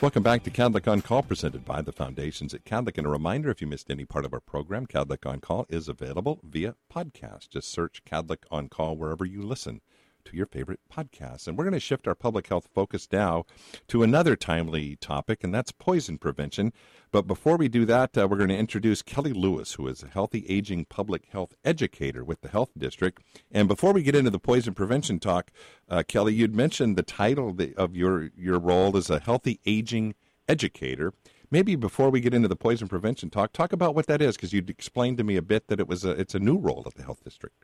Welcome 0.00 0.24
back 0.24 0.42
to 0.42 0.50
Kadlec 0.50 0.90
on 0.90 1.02
Call, 1.02 1.22
presented 1.22 1.64
by 1.64 1.80
the 1.80 1.92
Foundations 1.92 2.52
at 2.52 2.64
Kadlec. 2.64 2.98
And 2.98 3.06
a 3.06 3.10
reminder 3.10 3.48
if 3.48 3.60
you 3.62 3.68
missed 3.68 3.90
any 3.90 4.04
part 4.04 4.24
of 4.24 4.34
our 4.34 4.40
program, 4.40 4.86
Kadlec 4.86 5.24
on 5.24 5.40
Call 5.40 5.66
is 5.70 5.88
available 5.88 6.40
via 6.42 6.74
podcast. 6.92 7.48
Just 7.50 7.70
search 7.70 8.04
Kadlec 8.04 8.38
on 8.50 8.68
Call 8.68 8.96
wherever 8.96 9.24
you 9.24 9.40
listen 9.40 9.80
to 10.24 10.36
your 10.36 10.46
favorite 10.46 10.80
podcasts. 10.92 11.46
And 11.46 11.56
we're 11.56 11.64
going 11.64 11.74
to 11.74 11.80
shift 11.80 12.08
our 12.08 12.14
public 12.14 12.48
health 12.48 12.68
focus 12.74 13.08
now 13.12 13.44
to 13.88 14.02
another 14.02 14.36
timely 14.36 14.96
topic, 14.96 15.44
and 15.44 15.54
that's 15.54 15.72
poison 15.72 16.18
prevention. 16.18 16.72
But 17.10 17.26
before 17.26 17.56
we 17.56 17.68
do 17.68 17.84
that, 17.84 18.16
uh, 18.18 18.26
we're 18.28 18.38
going 18.38 18.48
to 18.48 18.56
introduce 18.56 19.02
Kelly 19.02 19.32
Lewis, 19.32 19.74
who 19.74 19.86
is 19.86 20.02
a 20.02 20.08
healthy 20.08 20.44
aging 20.48 20.86
public 20.86 21.26
health 21.30 21.54
educator 21.64 22.24
with 22.24 22.40
the 22.40 22.48
Health 22.48 22.70
District. 22.76 23.22
And 23.52 23.68
before 23.68 23.92
we 23.92 24.02
get 24.02 24.16
into 24.16 24.30
the 24.30 24.38
poison 24.38 24.74
prevention 24.74 25.20
talk, 25.20 25.50
uh, 25.88 26.02
Kelly, 26.06 26.34
you'd 26.34 26.54
mentioned 26.54 26.96
the 26.96 27.02
title 27.02 27.56
of 27.76 27.96
your, 27.96 28.30
your 28.36 28.58
role 28.58 28.96
as 28.96 29.10
a 29.10 29.20
healthy 29.20 29.60
aging 29.66 30.14
educator. 30.48 31.12
Maybe 31.50 31.76
before 31.76 32.10
we 32.10 32.20
get 32.20 32.34
into 32.34 32.48
the 32.48 32.56
poison 32.56 32.88
prevention 32.88 33.30
talk, 33.30 33.52
talk 33.52 33.72
about 33.72 33.94
what 33.94 34.06
that 34.06 34.20
is, 34.20 34.34
because 34.34 34.52
you'd 34.52 34.70
explained 34.70 35.18
to 35.18 35.24
me 35.24 35.36
a 35.36 35.42
bit 35.42 35.68
that 35.68 35.78
it 35.78 35.86
was 35.86 36.04
a, 36.04 36.10
it's 36.10 36.34
a 36.34 36.40
new 36.40 36.58
role 36.58 36.82
at 36.86 36.94
the 36.94 37.04
Health 37.04 37.22
District. 37.22 37.54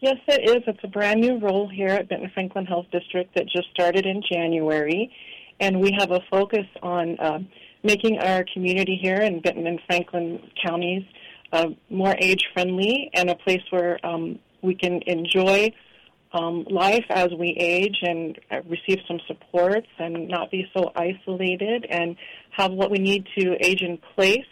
Yes, 0.00 0.16
it 0.28 0.46
is. 0.50 0.62
It's 0.66 0.84
a 0.84 0.88
brand 0.88 1.22
new 1.22 1.38
role 1.38 1.70
here 1.70 1.88
at 1.88 2.10
Benton 2.10 2.30
Franklin 2.34 2.66
Health 2.66 2.84
District 2.92 3.34
that 3.34 3.46
just 3.48 3.70
started 3.70 4.04
in 4.04 4.22
January, 4.30 5.10
and 5.58 5.80
we 5.80 5.90
have 5.98 6.10
a 6.10 6.20
focus 6.30 6.66
on 6.82 7.18
uh, 7.18 7.38
making 7.82 8.18
our 8.18 8.44
community 8.52 8.98
here 9.00 9.16
in 9.16 9.40
Benton 9.40 9.66
and 9.66 9.80
Franklin 9.86 10.50
counties 10.62 11.02
uh, 11.50 11.68
more 11.88 12.14
age-friendly 12.18 13.10
and 13.14 13.30
a 13.30 13.36
place 13.36 13.62
where 13.70 13.98
um, 14.04 14.38
we 14.60 14.74
can 14.74 15.00
enjoy 15.06 15.72
um, 16.34 16.66
life 16.68 17.06
as 17.08 17.28
we 17.38 17.56
age 17.58 17.96
and 18.02 18.38
uh, 18.50 18.56
receive 18.68 18.98
some 19.08 19.18
supports 19.26 19.88
and 19.98 20.28
not 20.28 20.50
be 20.50 20.70
so 20.76 20.92
isolated 20.94 21.86
and 21.88 22.16
have 22.50 22.70
what 22.70 22.90
we 22.90 22.98
need 22.98 23.26
to 23.38 23.56
age 23.64 23.80
in 23.80 23.98
place, 24.14 24.44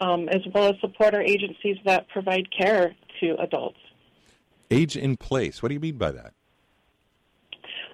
um, 0.00 0.30
as 0.30 0.40
well 0.54 0.68
as 0.68 0.80
support 0.80 1.12
our 1.12 1.20
agencies 1.20 1.76
that 1.84 2.08
provide 2.08 2.48
care 2.58 2.94
to 3.20 3.36
adults. 3.38 3.76
Age 4.72 4.96
in 4.96 5.16
place. 5.18 5.62
What 5.62 5.68
do 5.68 5.74
you 5.74 5.80
mean 5.80 5.98
by 5.98 6.12
that? 6.12 6.32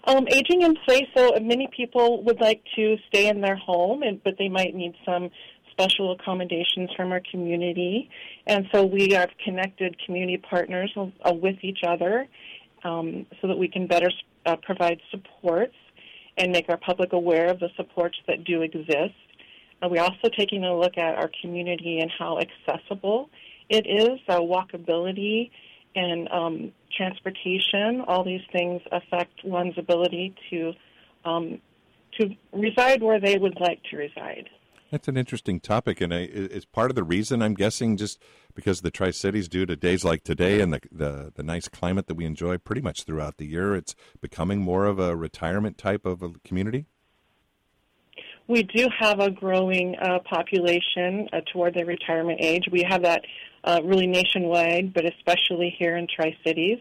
Um, 0.04 0.26
aging 0.28 0.62
in 0.62 0.76
place. 0.86 1.06
So 1.16 1.32
many 1.40 1.68
people 1.76 2.22
would 2.22 2.40
like 2.40 2.62
to 2.76 2.96
stay 3.08 3.28
in 3.28 3.40
their 3.40 3.56
home, 3.56 4.02
and, 4.02 4.22
but 4.22 4.34
they 4.38 4.48
might 4.48 4.74
need 4.74 4.94
some 5.04 5.30
special 5.72 6.12
accommodations 6.12 6.90
from 6.96 7.10
our 7.10 7.20
community. 7.30 8.08
And 8.46 8.68
so 8.72 8.84
we 8.84 9.10
have 9.10 9.30
connected 9.44 9.96
community 10.04 10.38
partners 10.38 10.92
uh, 10.96 11.32
with 11.32 11.56
each 11.62 11.80
other 11.86 12.26
um, 12.84 13.26
so 13.40 13.48
that 13.48 13.58
we 13.58 13.68
can 13.68 13.86
better 13.88 14.10
uh, 14.46 14.56
provide 14.62 15.00
supports 15.10 15.74
and 16.36 16.52
make 16.52 16.68
our 16.68 16.76
public 16.78 17.12
aware 17.12 17.48
of 17.48 17.58
the 17.58 17.68
supports 17.76 18.16
that 18.28 18.44
do 18.44 18.62
exist. 18.62 19.14
Uh, 19.82 19.88
we're 19.88 20.02
also 20.02 20.28
taking 20.36 20.64
a 20.64 20.76
look 20.76 20.96
at 20.96 21.16
our 21.16 21.30
community 21.42 21.98
and 21.98 22.10
how 22.16 22.38
accessible 22.38 23.30
it 23.68 23.84
is, 23.86 24.18
uh, 24.28 24.38
walkability 24.38 25.50
and 25.98 26.28
um, 26.30 26.72
transportation. 26.96 28.02
All 28.06 28.24
these 28.24 28.46
things 28.52 28.80
affect 28.92 29.44
one's 29.44 29.76
ability 29.76 30.34
to 30.50 30.72
um, 31.24 31.60
to 32.18 32.30
reside 32.52 33.02
where 33.02 33.20
they 33.20 33.36
would 33.36 33.58
like 33.60 33.82
to 33.90 33.96
reside. 33.96 34.48
That's 34.90 35.08
an 35.08 35.18
interesting 35.18 35.60
topic, 35.60 36.00
and 36.00 36.14
it's 36.14 36.64
part 36.64 36.90
of 36.90 36.94
the 36.94 37.02
reason 37.02 37.42
I'm 37.42 37.52
guessing 37.52 37.98
just 37.98 38.22
because 38.54 38.80
the 38.80 38.90
Tri 38.90 39.10
Cities, 39.10 39.46
due 39.46 39.66
to 39.66 39.76
days 39.76 40.02
like 40.02 40.24
today 40.24 40.62
and 40.62 40.72
the, 40.72 40.80
the, 40.90 41.32
the 41.34 41.42
nice 41.42 41.68
climate 41.68 42.06
that 42.06 42.14
we 42.14 42.24
enjoy 42.24 42.56
pretty 42.56 42.80
much 42.80 43.04
throughout 43.04 43.36
the 43.36 43.44
year, 43.44 43.76
it's 43.76 43.94
becoming 44.22 44.60
more 44.60 44.86
of 44.86 44.98
a 44.98 45.14
retirement 45.14 45.76
type 45.76 46.06
of 46.06 46.22
a 46.22 46.30
community. 46.42 46.86
We 48.48 48.62
do 48.62 48.88
have 48.98 49.20
a 49.20 49.30
growing 49.30 49.94
uh, 49.96 50.20
population 50.20 51.28
uh, 51.32 51.42
toward 51.52 51.74
the 51.74 51.84
retirement 51.84 52.40
age. 52.40 52.64
We 52.72 52.82
have 52.88 53.02
that 53.02 53.22
uh, 53.62 53.82
really 53.84 54.06
nationwide, 54.06 54.94
but 54.94 55.04
especially 55.04 55.74
here 55.78 55.96
in 55.98 56.06
Tri 56.06 56.34
Cities. 56.44 56.78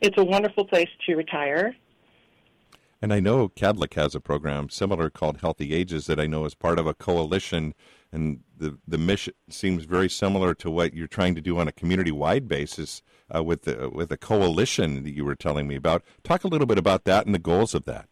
It's 0.00 0.18
a 0.18 0.24
wonderful 0.24 0.66
place 0.66 0.88
to 1.06 1.14
retire. 1.14 1.76
And 3.00 3.12
I 3.12 3.20
know 3.20 3.48
Kadlec 3.48 3.94
has 3.94 4.16
a 4.16 4.20
program 4.20 4.68
similar 4.68 5.08
called 5.08 5.38
Healthy 5.40 5.72
Ages 5.72 6.06
that 6.06 6.18
I 6.18 6.26
know 6.26 6.44
is 6.44 6.54
part 6.54 6.78
of 6.78 6.88
a 6.88 6.94
coalition, 6.94 7.74
and 8.10 8.40
the 8.56 8.78
the 8.88 8.98
mission 8.98 9.34
seems 9.48 9.84
very 9.84 10.08
similar 10.08 10.54
to 10.54 10.70
what 10.70 10.94
you're 10.94 11.06
trying 11.06 11.36
to 11.36 11.40
do 11.40 11.58
on 11.58 11.68
a 11.68 11.72
community 11.72 12.10
wide 12.10 12.48
basis 12.48 13.02
uh, 13.32 13.44
with 13.44 13.62
the 13.62 13.90
with 13.90 14.10
a 14.10 14.16
coalition 14.16 15.04
that 15.04 15.14
you 15.14 15.24
were 15.24 15.36
telling 15.36 15.68
me 15.68 15.76
about. 15.76 16.02
Talk 16.24 16.42
a 16.42 16.48
little 16.48 16.66
bit 16.66 16.78
about 16.78 17.04
that 17.04 17.26
and 17.26 17.34
the 17.34 17.38
goals 17.38 17.74
of 17.74 17.84
that. 17.84 18.08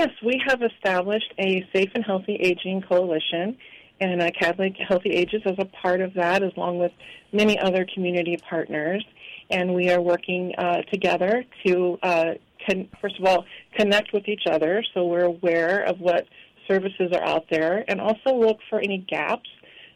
Yes, 0.00 0.12
we 0.24 0.42
have 0.46 0.62
established 0.62 1.30
a 1.38 1.62
safe 1.74 1.90
and 1.94 2.02
healthy 2.02 2.34
aging 2.36 2.80
coalition, 2.88 3.58
and 4.00 4.22
uh, 4.22 4.30
Kadlec 4.30 4.74
Healthy 4.88 5.10
Ages 5.10 5.42
is 5.44 5.56
a 5.58 5.66
part 5.66 6.00
of 6.00 6.14
that, 6.14 6.42
along 6.42 6.78
with 6.78 6.92
many 7.34 7.58
other 7.58 7.86
community 7.92 8.38
partners. 8.48 9.04
And 9.50 9.74
we 9.74 9.90
are 9.90 10.00
working 10.00 10.54
uh, 10.56 10.80
together 10.90 11.44
to, 11.66 11.98
uh, 12.02 12.24
con- 12.66 12.88
first 13.02 13.18
of 13.18 13.26
all, 13.26 13.44
connect 13.76 14.14
with 14.14 14.26
each 14.26 14.44
other 14.50 14.82
so 14.94 15.04
we're 15.04 15.26
aware 15.26 15.82
of 15.82 16.00
what 16.00 16.26
services 16.66 17.12
are 17.12 17.22
out 17.22 17.44
there, 17.50 17.84
and 17.86 18.00
also 18.00 18.34
look 18.34 18.56
for 18.70 18.80
any 18.80 19.04
gaps 19.06 19.50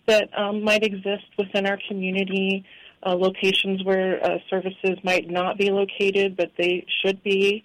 that 0.06 0.28
um, 0.38 0.62
might 0.62 0.82
exist 0.82 1.24
within 1.38 1.64
our 1.66 1.78
community. 1.88 2.62
Uh, 3.06 3.14
locations 3.14 3.82
where 3.84 4.22
uh, 4.22 4.38
services 4.50 4.98
might 5.02 5.30
not 5.30 5.56
be 5.56 5.70
located, 5.70 6.36
but 6.36 6.50
they 6.58 6.86
should 7.02 7.22
be, 7.22 7.62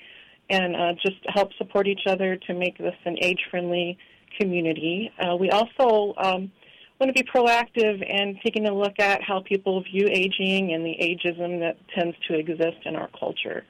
and 0.50 0.76
uh, 0.76 0.94
just 1.06 1.18
help 1.28 1.54
support 1.58 1.88
each 1.88 2.08
other 2.08 2.36
to 2.36 2.54
make 2.54 2.78
this 2.78 2.96
an 3.06 3.18
age-friendly 3.22 3.98
community. 4.40 5.12
Uh, 5.20 5.36
we 5.36 5.50
also 5.52 6.14
um, 6.18 6.52
want 7.00 7.14
to 7.14 7.14
be 7.14 7.24
proactive 7.24 8.04
and 8.10 8.38
taking 8.44 8.68
a 8.68 8.74
look 8.74 9.00
at 9.00 9.22
how 9.22 9.42
people 9.42 9.82
view 9.84 10.08
aging 10.10 10.74
and 10.74 10.86
the 10.86 10.96
ageism 11.02 11.60
that 11.60 11.78
tends 11.96 12.16
to 12.28 12.38
exist 12.38 12.78
in 12.86 12.96
our 12.96 13.10
culture. 13.18 13.64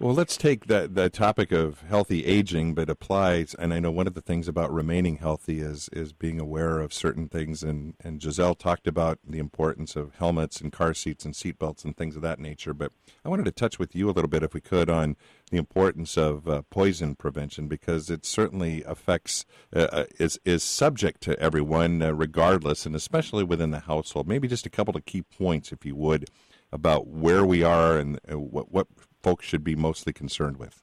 Well, 0.00 0.14
let's 0.14 0.36
take 0.36 0.66
the 0.68 0.88
the 0.88 1.10
topic 1.10 1.50
of 1.50 1.80
healthy 1.80 2.24
aging, 2.24 2.74
but 2.74 2.88
applies. 2.88 3.54
And 3.54 3.74
I 3.74 3.80
know 3.80 3.90
one 3.90 4.06
of 4.06 4.14
the 4.14 4.22
things 4.22 4.46
about 4.46 4.72
remaining 4.72 5.16
healthy 5.16 5.58
is 5.58 5.88
is 5.92 6.12
being 6.12 6.40
aware 6.40 6.78
of 6.78 6.92
certain 6.92 7.26
things. 7.28 7.64
And 7.64 7.94
and 8.04 8.22
Giselle 8.22 8.54
talked 8.54 8.86
about 8.86 9.18
the 9.28 9.40
importance 9.40 9.96
of 9.96 10.14
helmets 10.14 10.60
and 10.60 10.70
car 10.70 10.94
seats 10.94 11.24
and 11.24 11.34
seatbelts 11.34 11.84
and 11.84 11.96
things 11.96 12.14
of 12.14 12.22
that 12.22 12.38
nature. 12.38 12.72
But 12.72 12.92
I 13.24 13.28
wanted 13.28 13.46
to 13.46 13.50
touch 13.50 13.80
with 13.80 13.96
you 13.96 14.08
a 14.08 14.12
little 14.12 14.28
bit, 14.28 14.44
if 14.44 14.54
we 14.54 14.60
could, 14.60 14.88
on 14.88 15.16
the 15.50 15.58
importance 15.58 16.16
of 16.16 16.46
uh, 16.46 16.62
poison 16.70 17.16
prevention 17.16 17.66
because 17.66 18.08
it 18.08 18.24
certainly 18.24 18.84
affects 18.84 19.46
uh, 19.74 19.88
uh 19.90 20.04
is 20.20 20.38
is 20.44 20.62
subject 20.62 21.22
to 21.22 21.36
everyone 21.40 22.02
uh, 22.02 22.12
regardless, 22.12 22.86
and 22.86 22.94
especially 22.94 23.42
within 23.42 23.72
the 23.72 23.80
household. 23.80 24.28
Maybe 24.28 24.46
just 24.46 24.64
a 24.64 24.70
couple 24.70 24.96
of 24.96 25.06
key 25.06 25.22
points, 25.22 25.72
if 25.72 25.84
you 25.84 25.96
would, 25.96 26.30
about 26.70 27.08
where 27.08 27.44
we 27.44 27.64
are 27.64 27.98
and 27.98 28.20
uh, 28.30 28.38
what 28.38 28.70
what 28.70 28.86
folks 29.22 29.46
should 29.46 29.64
be 29.64 29.74
mostly 29.74 30.12
concerned 30.12 30.56
with? 30.58 30.82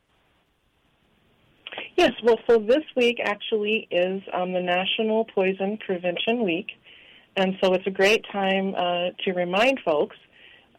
Yes, 1.98 2.12
well, 2.24 2.40
so 2.48 2.60
this 2.60 2.84
week 2.96 3.20
actually 3.24 3.88
is 3.90 4.22
um, 4.34 4.54
the 4.54 4.62
National 4.62 5.26
Poison 5.26 5.78
Prevention 5.86 6.44
Week, 6.44 6.68
and 7.38 7.58
so 7.62 7.74
it's 7.74 7.88
a 7.88 7.92
great 7.92 8.26
time 8.32 8.76
uh, 8.76 9.10
to 9.24 9.34
remind 9.34 9.80
folks 9.84 10.18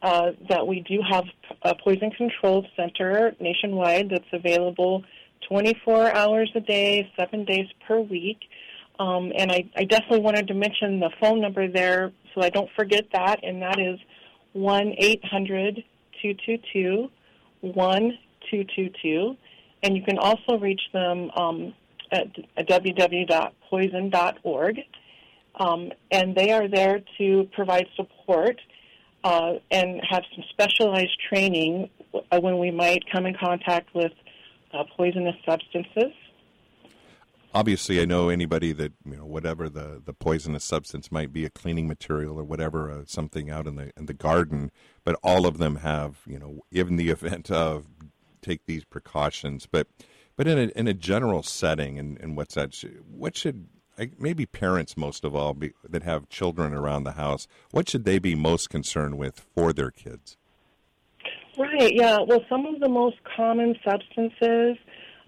uh, 0.02 0.32
that 0.48 0.66
we 0.66 0.80
do 0.80 1.00
have 1.08 1.24
a 1.62 1.74
poison 1.74 2.10
control 2.10 2.66
center 2.76 3.34
nationwide 3.40 4.10
that's 4.10 4.28
available 4.32 5.04
24 5.48 6.14
hours 6.14 6.50
a 6.54 6.60
day, 6.60 7.10
seven 7.18 7.44
days 7.44 7.66
per 7.86 8.00
week. 8.00 8.38
Um, 8.98 9.32
and 9.36 9.52
I, 9.52 9.64
I 9.76 9.84
definitely 9.84 10.20
wanted 10.20 10.48
to 10.48 10.54
mention 10.54 11.00
the 11.00 11.10
phone 11.20 11.40
number 11.40 11.68
there 11.68 12.12
so 12.34 12.42
I 12.42 12.50
don't 12.50 12.70
forget 12.76 13.06
that, 13.12 13.42
and 13.42 13.62
that 13.62 13.78
is 13.78 13.98
1 14.52 14.94
800 14.98 15.82
222 16.22 17.10
1222. 17.74 19.36
And 19.82 19.96
you 19.96 20.02
can 20.02 20.18
also 20.18 20.58
reach 20.58 20.82
them 20.92 21.30
um, 21.36 21.72
at 22.10 22.34
www.poison.org. 22.58 24.80
Um, 25.58 25.90
and 26.10 26.34
they 26.34 26.52
are 26.52 26.68
there 26.68 27.00
to 27.18 27.48
provide 27.52 27.86
support 27.96 28.60
uh, 29.24 29.54
and 29.70 30.02
have 30.08 30.22
some 30.34 30.44
specialized 30.50 31.18
training 31.28 31.90
uh, 32.30 32.40
when 32.40 32.58
we 32.58 32.70
might 32.70 33.04
come 33.10 33.24
in 33.26 33.34
contact 33.34 33.94
with 33.94 34.12
uh, 34.72 34.84
poisonous 34.96 35.36
substances. 35.44 36.12
Obviously, 37.56 38.02
I 38.02 38.04
know 38.04 38.28
anybody 38.28 38.72
that 38.72 38.92
you 39.06 39.16
know 39.16 39.24
whatever 39.24 39.70
the, 39.70 40.02
the 40.04 40.12
poisonous 40.12 40.62
substance 40.62 41.10
might 41.10 41.32
be, 41.32 41.46
a 41.46 41.48
cleaning 41.48 41.88
material 41.88 42.38
or 42.38 42.44
whatever, 42.44 42.90
uh, 42.90 43.04
something 43.06 43.48
out 43.48 43.66
in 43.66 43.76
the 43.76 43.92
in 43.96 44.04
the 44.04 44.12
garden. 44.12 44.70
But 45.04 45.18
all 45.22 45.46
of 45.46 45.56
them 45.56 45.76
have 45.76 46.18
you 46.26 46.38
know, 46.38 46.60
in 46.70 46.96
the 46.96 47.08
event 47.16 47.50
of 47.50 47.86
take 48.42 48.66
these 48.66 48.84
precautions. 48.84 49.66
But 49.66 49.86
but 50.36 50.46
in 50.46 50.58
a 50.58 50.78
in 50.78 50.86
a 50.86 50.92
general 50.92 51.42
setting, 51.42 51.98
and, 51.98 52.20
and 52.20 52.36
what's 52.36 52.56
that? 52.56 52.74
What 53.10 53.38
should 53.38 53.68
maybe 54.18 54.44
parents 54.44 54.94
most 54.94 55.24
of 55.24 55.34
all 55.34 55.54
be, 55.54 55.72
that 55.88 56.02
have 56.02 56.28
children 56.28 56.74
around 56.74 57.04
the 57.04 57.12
house? 57.12 57.48
What 57.70 57.88
should 57.88 58.04
they 58.04 58.18
be 58.18 58.34
most 58.34 58.68
concerned 58.68 59.16
with 59.16 59.46
for 59.54 59.72
their 59.72 59.90
kids? 59.90 60.36
Right. 61.56 61.94
Yeah. 61.94 62.18
Well, 62.26 62.44
some 62.50 62.66
of 62.66 62.80
the 62.80 62.90
most 62.90 63.16
common 63.34 63.76
substances 63.82 64.76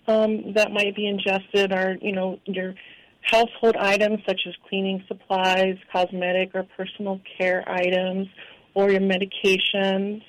um, 0.08 0.54
that 0.54 0.72
might 0.72 0.96
be 0.96 1.06
ingested 1.06 1.72
are, 1.72 1.96
you 2.00 2.12
know, 2.12 2.38
your 2.44 2.74
household 3.22 3.76
items 3.76 4.20
such 4.26 4.40
as 4.46 4.54
cleaning 4.68 5.04
supplies, 5.06 5.76
cosmetic 5.92 6.50
or 6.54 6.66
personal 6.76 7.20
care 7.36 7.64
items, 7.68 8.26
or 8.74 8.90
your 8.90 9.00
medications. 9.00 10.22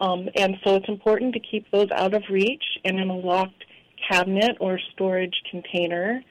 Um, 0.00 0.28
and 0.34 0.56
so 0.64 0.76
it's 0.76 0.88
important 0.88 1.34
to 1.34 1.40
keep 1.40 1.70
those 1.70 1.90
out 1.94 2.14
of 2.14 2.22
reach 2.30 2.64
and 2.84 2.98
in 2.98 3.10
a 3.10 3.16
locked 3.16 3.64
cabinet 4.10 4.56
or 4.58 4.78
storage 4.92 5.34
container. 5.50 6.22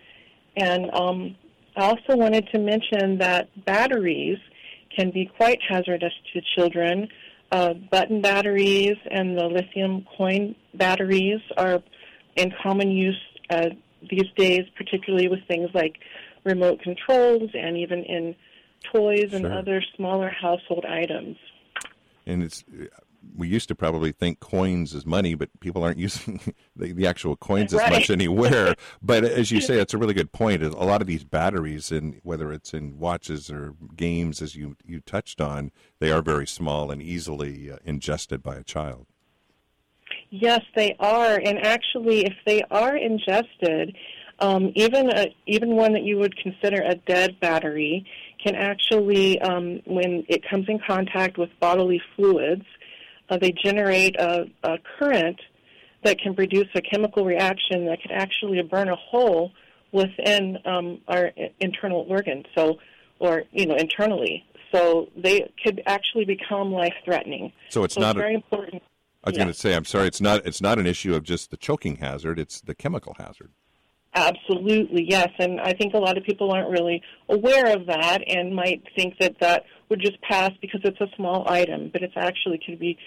And 0.57 0.89
um, 0.93 1.35
I 1.77 1.83
also 1.83 2.17
wanted 2.17 2.47
to 2.51 2.59
mention 2.59 3.19
that 3.19 3.49
batteries 3.65 4.39
can 4.95 5.11
be 5.11 5.29
quite 5.37 5.59
hazardous 5.67 6.13
to 6.33 6.41
children 6.55 7.07
uh, 7.51 7.73
button 7.73 8.21
batteries 8.21 8.97
and 9.09 9.37
the 9.37 9.45
lithium 9.45 10.05
coin 10.17 10.55
batteries 10.73 11.41
are 11.57 11.81
in 12.39 12.53
common 12.63 12.91
use 12.91 13.19
uh, 13.49 13.69
these 14.09 14.27
days, 14.35 14.61
particularly 14.75 15.27
with 15.27 15.39
things 15.47 15.69
like 15.73 15.99
remote 16.43 16.79
controls 16.81 17.49
and 17.53 17.77
even 17.77 18.03
in 18.03 18.35
toys 18.93 19.33
and 19.33 19.45
other 19.45 19.83
smaller 19.95 20.29
household 20.29 20.85
items. 20.85 21.37
And 22.25 22.43
it's 22.43 22.63
we 23.35 23.47
used 23.47 23.67
to 23.67 23.75
probably 23.75 24.11
think 24.11 24.39
coins 24.39 24.95
as 24.95 25.05
money, 25.05 25.35
but 25.35 25.49
people 25.59 25.83
aren't 25.83 25.97
using 26.07 26.39
the, 26.75 26.93
the 26.93 27.07
actual 27.07 27.35
coins 27.35 27.73
right. 27.73 27.91
as 27.91 27.91
much 27.91 28.09
anywhere. 28.09 28.75
but 29.01 29.23
as 29.23 29.51
you 29.51 29.59
say, 29.61 29.75
that's 29.75 29.93
a 29.93 29.97
really 29.97 30.13
good 30.13 30.31
point. 30.31 30.63
A 30.63 30.69
lot 30.69 31.01
of 31.01 31.07
these 31.07 31.23
batteries, 31.23 31.91
and 31.91 32.19
whether 32.23 32.51
it's 32.51 32.73
in 32.73 32.97
watches 32.97 33.49
or 33.49 33.75
games, 33.95 34.41
as 34.41 34.55
you 34.55 34.75
you 34.85 35.01
touched 35.01 35.41
on, 35.41 35.71
they 35.99 36.11
are 36.11 36.21
very 36.21 36.47
small 36.47 36.91
and 36.91 37.01
easily 37.01 37.71
uh, 37.71 37.77
ingested 37.83 38.41
by 38.41 38.55
a 38.55 38.63
child. 38.63 39.07
Yes, 40.31 40.61
they 40.75 40.95
are, 40.99 41.41
and 41.43 41.57
actually, 41.65 42.25
if 42.25 42.33
they 42.45 42.61
are 42.69 42.95
ingested, 42.95 43.95
um, 44.39 44.71
even 44.75 45.09
a, 45.09 45.33
even 45.47 45.75
one 45.75 45.93
that 45.93 46.03
you 46.03 46.17
would 46.17 46.37
consider 46.37 46.81
a 46.81 46.95
dead 46.95 47.39
battery 47.39 48.05
can 48.43 48.55
actually, 48.55 49.39
um, 49.41 49.81
when 49.85 50.23
it 50.29 50.47
comes 50.49 50.65
in 50.69 50.79
contact 50.85 51.37
with 51.37 51.49
bodily 51.59 52.01
fluids, 52.15 52.65
uh, 53.29 53.37
they 53.37 53.51
generate 53.51 54.15
a, 54.17 54.45
a 54.63 54.77
current 54.97 55.39
that 56.03 56.19
can 56.19 56.33
produce 56.33 56.67
a 56.75 56.81
chemical 56.81 57.25
reaction 57.25 57.85
that 57.85 58.01
could 58.01 58.11
actually 58.11 58.61
burn 58.61 58.87
a 58.87 58.95
hole 58.95 59.51
within 59.91 60.57
um, 60.65 60.99
our 61.07 61.31
internal 61.59 62.05
organs, 62.07 62.45
so 62.55 62.77
or 63.19 63.43
you 63.51 63.65
know 63.65 63.75
internally. 63.75 64.45
So 64.71 65.09
they 65.17 65.51
could 65.63 65.81
actually 65.87 66.25
become 66.25 66.71
life 66.71 66.93
threatening. 67.03 67.51
So 67.69 67.83
it's 67.83 67.95
so 67.95 68.01
not 68.01 68.11
it's 68.15 68.21
very 68.21 68.35
important. 68.35 68.83
I 69.23 69.29
was 69.29 69.37
yeah. 69.37 69.43
going 69.43 69.53
to 69.53 69.59
say, 69.59 69.75
I'm 69.75 69.85
sorry, 69.85 70.07
it's 70.07 70.21
not 70.21 70.45
it's 70.45 70.61
not 70.61 70.79
an 70.79 70.87
issue 70.87 71.13
of 71.13 71.23
just 71.23 71.51
the 71.51 71.57
choking 71.57 71.97
hazard; 71.97 72.39
it's 72.39 72.61
the 72.61 72.75
chemical 72.75 73.15
hazard. 73.17 73.51
Absolutely, 74.15 75.05
yes, 75.07 75.29
and 75.37 75.61
I 75.61 75.73
think 75.73 75.93
a 75.93 75.99
lot 75.99 76.17
of 76.17 76.23
people 76.23 76.51
aren't 76.51 76.69
really 76.69 77.01
aware 77.27 77.75
of 77.75 77.85
that 77.87 78.23
and 78.27 78.55
might 78.55 78.81
think 78.95 79.15
that 79.19 79.35
that 79.39 79.65
would 79.89 80.01
just 80.01 80.19
pass 80.21 80.51
because 80.61 80.81
it's 80.83 80.99
a 80.99 81.07
small 81.15 81.47
item, 81.47 81.89
but 81.91 82.01
it's 82.01 82.15
actually 82.15 82.59
could 82.65 82.79
be 82.79 82.97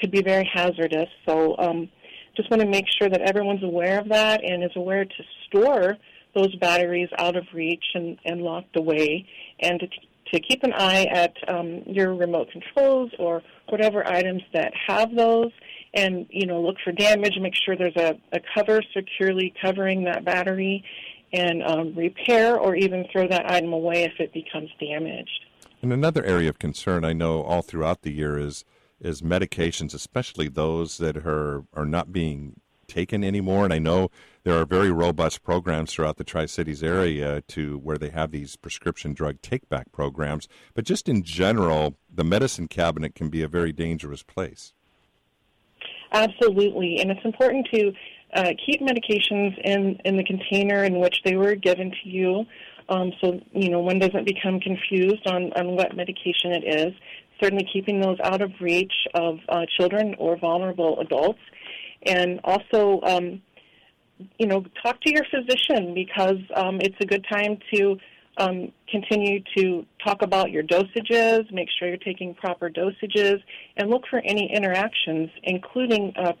could 0.00 0.10
be 0.10 0.22
very 0.22 0.48
hazardous. 0.52 1.08
So, 1.26 1.56
um, 1.58 1.88
just 2.36 2.50
want 2.50 2.60
to 2.62 2.68
make 2.68 2.86
sure 2.98 3.08
that 3.08 3.20
everyone's 3.20 3.62
aware 3.62 4.00
of 4.00 4.08
that 4.08 4.42
and 4.44 4.64
is 4.64 4.72
aware 4.74 5.04
to 5.04 5.24
store 5.46 5.96
those 6.34 6.54
batteries 6.56 7.08
out 7.18 7.36
of 7.36 7.44
reach 7.54 7.84
and, 7.94 8.18
and 8.24 8.42
locked 8.42 8.76
away, 8.76 9.26
and 9.60 9.80
to, 9.80 9.86
to 10.32 10.40
keep 10.40 10.62
an 10.62 10.72
eye 10.72 11.04
at 11.04 11.34
um, 11.48 11.82
your 11.86 12.14
remote 12.14 12.48
controls 12.50 13.10
or 13.18 13.42
whatever 13.68 14.06
items 14.06 14.42
that 14.52 14.72
have 14.86 15.14
those, 15.14 15.52
and 15.94 16.26
you 16.30 16.46
know 16.46 16.60
look 16.60 16.76
for 16.84 16.92
damage. 16.92 17.38
Make 17.40 17.54
sure 17.54 17.76
there's 17.76 17.96
a, 17.96 18.18
a 18.32 18.40
cover 18.54 18.82
securely 18.96 19.52
covering 19.60 20.04
that 20.04 20.24
battery, 20.24 20.84
and 21.32 21.62
um, 21.62 21.94
repair 21.94 22.58
or 22.58 22.74
even 22.76 23.06
throw 23.12 23.28
that 23.28 23.50
item 23.50 23.72
away 23.72 24.04
if 24.04 24.18
it 24.18 24.32
becomes 24.32 24.70
damaged. 24.80 25.44
And 25.82 25.92
another 25.92 26.24
area 26.24 26.48
of 26.48 26.58
concern 26.58 27.04
I 27.04 27.12
know 27.12 27.42
all 27.42 27.62
throughout 27.62 28.02
the 28.02 28.12
year 28.12 28.38
is 28.38 28.64
is 29.00 29.20
medications, 29.20 29.94
especially 29.94 30.48
those 30.48 30.98
that 30.98 31.16
are 31.18 31.64
are 31.74 31.86
not 31.86 32.12
being 32.12 32.60
taken 32.86 33.24
anymore. 33.24 33.64
And 33.64 33.72
I 33.72 33.78
know 33.78 34.10
there 34.44 34.58
are 34.58 34.66
very 34.66 34.90
robust 34.90 35.42
programs 35.42 35.92
throughout 35.92 36.16
the 36.16 36.24
Tri 36.24 36.46
Cities 36.46 36.82
area 36.82 37.42
to 37.48 37.78
where 37.78 37.98
they 37.98 38.10
have 38.10 38.30
these 38.30 38.56
prescription 38.56 39.14
drug 39.14 39.40
take 39.42 39.68
back 39.68 39.90
programs. 39.92 40.48
But 40.74 40.84
just 40.84 41.08
in 41.08 41.22
general, 41.22 41.96
the 42.12 42.24
medicine 42.24 42.68
cabinet 42.68 43.14
can 43.14 43.28
be 43.28 43.42
a 43.42 43.48
very 43.48 43.72
dangerous 43.72 44.22
place. 44.22 44.74
Absolutely, 46.12 47.00
and 47.00 47.10
it's 47.10 47.24
important 47.24 47.66
to 47.74 47.92
uh, 48.34 48.50
keep 48.64 48.80
medications 48.80 49.58
in 49.64 49.98
in 50.04 50.16
the 50.16 50.24
container 50.24 50.84
in 50.84 51.00
which 51.00 51.16
they 51.24 51.36
were 51.36 51.54
given 51.54 51.90
to 51.90 52.08
you. 52.08 52.44
Um, 52.88 53.12
so 53.20 53.40
you 53.52 53.70
know 53.70 53.80
one 53.80 53.98
doesn't 53.98 54.24
become 54.24 54.60
confused 54.60 55.26
on, 55.26 55.52
on 55.54 55.74
what 55.74 55.96
medication 55.96 56.52
it 56.52 56.64
is. 56.64 56.94
Certainly, 57.40 57.68
keeping 57.72 58.00
those 58.00 58.18
out 58.22 58.42
of 58.42 58.52
reach 58.60 58.92
of 59.14 59.38
uh, 59.48 59.66
children 59.76 60.14
or 60.18 60.36
vulnerable 60.36 61.00
adults, 61.00 61.40
and 62.06 62.40
also, 62.44 63.00
um, 63.02 63.42
you 64.38 64.46
know, 64.46 64.64
talk 64.82 65.00
to 65.02 65.12
your 65.12 65.24
physician 65.30 65.94
because 65.94 66.38
um, 66.54 66.80
it's 66.80 66.96
a 67.00 67.06
good 67.06 67.24
time 67.30 67.58
to 67.74 67.96
um, 68.38 68.72
continue 68.88 69.42
to 69.56 69.86
talk 70.04 70.22
about 70.22 70.50
your 70.50 70.62
dosages, 70.62 71.50
make 71.52 71.68
sure 71.78 71.88
you're 71.88 71.96
taking 71.98 72.34
proper 72.34 72.68
dosages, 72.68 73.40
and 73.76 73.90
look 73.90 74.02
for 74.08 74.20
any 74.24 74.52
interactions, 74.52 75.30
including 75.44 76.12
uh, 76.16 76.32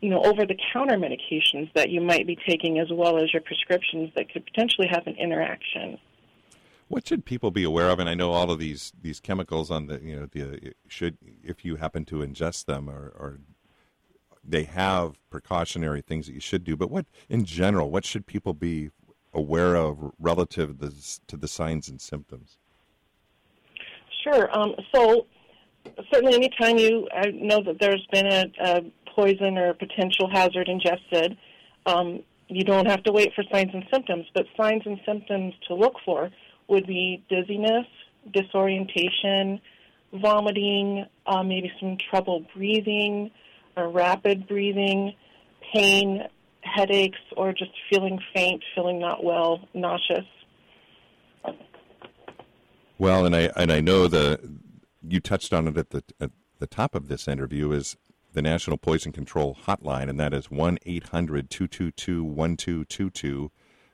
you 0.00 0.10
know, 0.10 0.22
over-the-counter 0.22 0.96
medications 0.96 1.72
that 1.74 1.90
you 1.90 2.00
might 2.00 2.26
be 2.26 2.36
taking, 2.46 2.78
as 2.78 2.88
well 2.92 3.18
as 3.18 3.32
your 3.32 3.42
prescriptions 3.42 4.10
that 4.14 4.30
could 4.30 4.44
potentially 4.44 4.86
have 4.90 5.06
an 5.06 5.16
interaction. 5.16 5.98
What 6.88 7.08
should 7.08 7.24
people 7.24 7.50
be 7.50 7.64
aware 7.64 7.88
of? 7.88 7.98
And 7.98 8.08
I 8.08 8.14
know 8.14 8.32
all 8.32 8.50
of 8.50 8.58
these 8.58 8.92
these 9.02 9.18
chemicals 9.18 9.70
on 9.70 9.86
the 9.86 10.00
you 10.00 10.16
know 10.16 10.26
the 10.26 10.74
should 10.86 11.18
if 11.42 11.64
you 11.64 11.76
happen 11.76 12.04
to 12.06 12.16
ingest 12.16 12.66
them 12.66 12.88
or, 12.88 13.12
or 13.18 13.40
they 14.48 14.64
have 14.64 15.18
precautionary 15.30 16.00
things 16.00 16.26
that 16.26 16.32
you 16.32 16.40
should 16.40 16.64
do. 16.64 16.76
But 16.76 16.90
what 16.90 17.06
in 17.28 17.44
general, 17.44 17.90
what 17.90 18.04
should 18.04 18.26
people 18.26 18.54
be 18.54 18.90
aware 19.32 19.76
of 19.76 20.12
relative 20.18 20.78
to 21.26 21.36
the, 21.36 21.48
signs 21.48 21.88
and 21.88 22.00
symptoms? 22.00 22.58
Sure. 24.22 24.48
Um, 24.56 24.74
so 24.94 25.26
certainly, 26.12 26.34
anytime 26.34 26.78
you 26.78 27.06
I 27.14 27.30
know 27.30 27.62
that 27.62 27.78
there's 27.80 28.06
been 28.12 28.26
a, 28.26 28.44
a 28.60 28.82
poison 29.14 29.58
or 29.58 29.74
potential 29.74 30.28
hazard 30.32 30.68
ingested, 30.68 31.36
um, 31.86 32.22
you 32.48 32.64
don't 32.64 32.86
have 32.86 33.02
to 33.04 33.12
wait 33.12 33.32
for 33.34 33.44
signs 33.52 33.70
and 33.72 33.84
symptoms. 33.92 34.26
But 34.34 34.46
signs 34.56 34.82
and 34.86 34.98
symptoms 35.06 35.54
to 35.68 35.74
look 35.74 35.94
for 36.04 36.30
would 36.68 36.86
be 36.86 37.22
dizziness, 37.28 37.86
disorientation, 38.32 39.60
vomiting, 40.12 41.04
uh, 41.26 41.42
maybe 41.42 41.70
some 41.80 41.96
trouble 42.10 42.44
breathing, 42.54 43.30
or 43.76 43.88
rapid 43.88 44.46
breathing, 44.48 45.14
pain, 45.72 46.22
headaches, 46.62 47.18
or 47.36 47.52
just 47.52 47.70
feeling 47.90 48.18
faint, 48.34 48.62
feeling 48.74 48.98
not 48.98 49.22
well, 49.22 49.60
nauseous. 49.74 50.24
Well, 52.98 53.26
and 53.26 53.36
I 53.36 53.50
and 53.56 53.70
I 53.70 53.80
know 53.80 54.08
the 54.08 54.40
you 55.06 55.20
touched 55.20 55.52
on 55.52 55.68
it 55.68 55.76
at 55.76 55.90
the 55.90 56.02
at 56.20 56.30
the 56.58 56.66
top 56.66 56.94
of 56.94 57.08
this 57.08 57.28
interview 57.28 57.72
is 57.72 57.96
the 58.32 58.42
National 58.42 58.78
Poison 58.78 59.12
Control 59.12 59.56
Hotline, 59.66 60.08
and 60.08 60.18
that 60.18 60.32
is 60.32 60.50
1 60.50 60.78
800 60.84 61.50
222 61.50 62.24
1222 62.24 63.50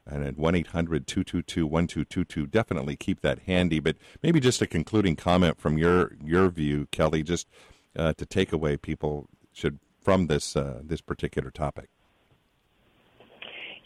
and 0.07 0.25
at 0.25 0.37
1 0.37 0.55
800 0.55 1.07
222 1.07 1.66
1222. 1.66 2.47
Definitely 2.47 2.97
keep 2.97 3.21
that 3.21 3.40
handy. 3.40 3.79
But 3.81 3.97
maybe 4.23 4.40
just 4.40 4.62
a 4.62 4.66
concluding 4.66 5.16
comment 5.16 5.61
from 5.61 5.79
your, 5.79 6.16
your 6.25 6.49
view, 6.51 6.88
Kelly, 6.90 7.23
just 7.23 7.49
uh, 7.97 8.12
to 8.14 8.27
take 8.27 8.53
away 8.53 8.77
people 8.77 9.29
should 9.52 9.78
from 10.00 10.26
this 10.26 10.56
uh, 10.56 10.80
this 10.82 11.00
particular 11.00 11.50
topic. 11.50 11.88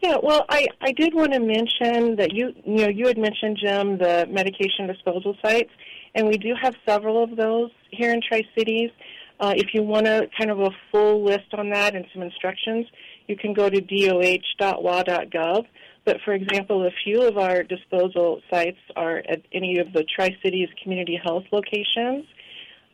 Yeah, 0.02 0.16
well, 0.22 0.44
I, 0.50 0.66
I 0.82 0.92
did 0.92 1.14
want 1.14 1.32
to 1.32 1.40
mention 1.40 2.16
that 2.16 2.32
you 2.32 2.52
you 2.64 2.84
know 2.84 2.88
you 2.88 3.06
had 3.06 3.18
mentioned 3.18 3.58
Jim 3.60 3.98
the 3.98 4.26
medication 4.28 4.86
disposal 4.86 5.36
sites, 5.42 5.70
and 6.14 6.28
we 6.28 6.36
do 6.36 6.54
have 6.60 6.74
several 6.86 7.22
of 7.22 7.36
those 7.36 7.70
here 7.90 8.12
in 8.12 8.20
Tri 8.20 8.42
Cities. 8.56 8.90
Uh, 9.38 9.52
if 9.54 9.74
you 9.74 9.82
want 9.82 10.06
a 10.06 10.28
kind 10.38 10.50
of 10.50 10.60
a 10.60 10.70
full 10.90 11.22
list 11.22 11.52
on 11.52 11.68
that 11.70 11.94
and 11.94 12.06
some 12.12 12.22
instructions, 12.22 12.86
you 13.26 13.36
can 13.36 13.52
go 13.52 13.68
to 13.68 13.80
doh.wa.gov. 13.80 15.66
But 16.06 16.18
for 16.24 16.32
example, 16.32 16.86
a 16.86 16.90
few 17.04 17.22
of 17.22 17.36
our 17.36 17.62
disposal 17.62 18.40
sites 18.50 18.78
are 18.94 19.18
at 19.28 19.42
any 19.52 19.78
of 19.78 19.92
the 19.92 20.04
Tri 20.04 20.36
Cities 20.42 20.68
community 20.82 21.20
health 21.22 21.44
locations 21.52 22.24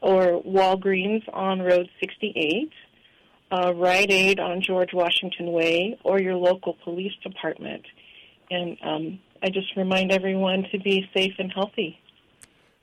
or 0.03 0.43
Walgreens 0.43 1.23
on 1.33 1.61
Road 1.61 1.89
68, 2.01 2.71
uh, 3.51 3.73
Rite 3.75 4.11
Aid 4.11 4.41
on 4.41 4.61
George 4.61 4.91
Washington 4.93 5.53
Way, 5.53 5.99
or 6.05 6.21
your 6.21 6.35
local 6.35 6.77
police 6.85 7.13
department. 7.23 7.85
And 8.51 8.77
um, 8.85 9.21
I 9.43 9.49
just 9.49 9.77
remind 9.77 10.13
everyone 10.13 10.67
to 10.73 10.79
be 10.79 11.09
safe 11.15 11.35
and 11.39 11.53
healthy. 11.53 11.99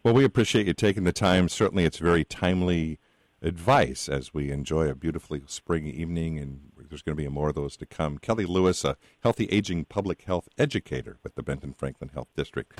Well, 0.02 0.14
we 0.14 0.24
appreciate 0.24 0.66
you 0.66 0.74
taking 0.74 1.04
the 1.04 1.12
time. 1.12 1.50
Certainly, 1.50 1.84
it's 1.84 1.98
very 1.98 2.24
timely 2.24 3.00
advice 3.42 4.08
as 4.10 4.34
we 4.34 4.52
enjoy 4.52 4.90
a 4.90 4.96
beautifully 4.96 5.42
spring 5.48 5.88
evening 5.88 6.38
and 6.38 6.60
there's 6.90 7.02
going 7.02 7.16
to 7.16 7.22
be 7.22 7.28
more 7.30 7.50
of 7.50 7.56
those 7.56 7.78
to 7.78 7.86
come. 7.86 8.18
Kelly 8.18 8.46
Lewis, 8.46 8.84
a 8.84 8.98
healthy 9.22 9.46
aging 9.52 9.86
public 9.86 10.24
health 10.24 10.50
educator 10.58 11.20
with 11.24 11.36
the 11.36 11.44
Benton 11.44 11.74
Franklin 11.74 12.10
Health 12.14 12.30
District. 12.36 12.80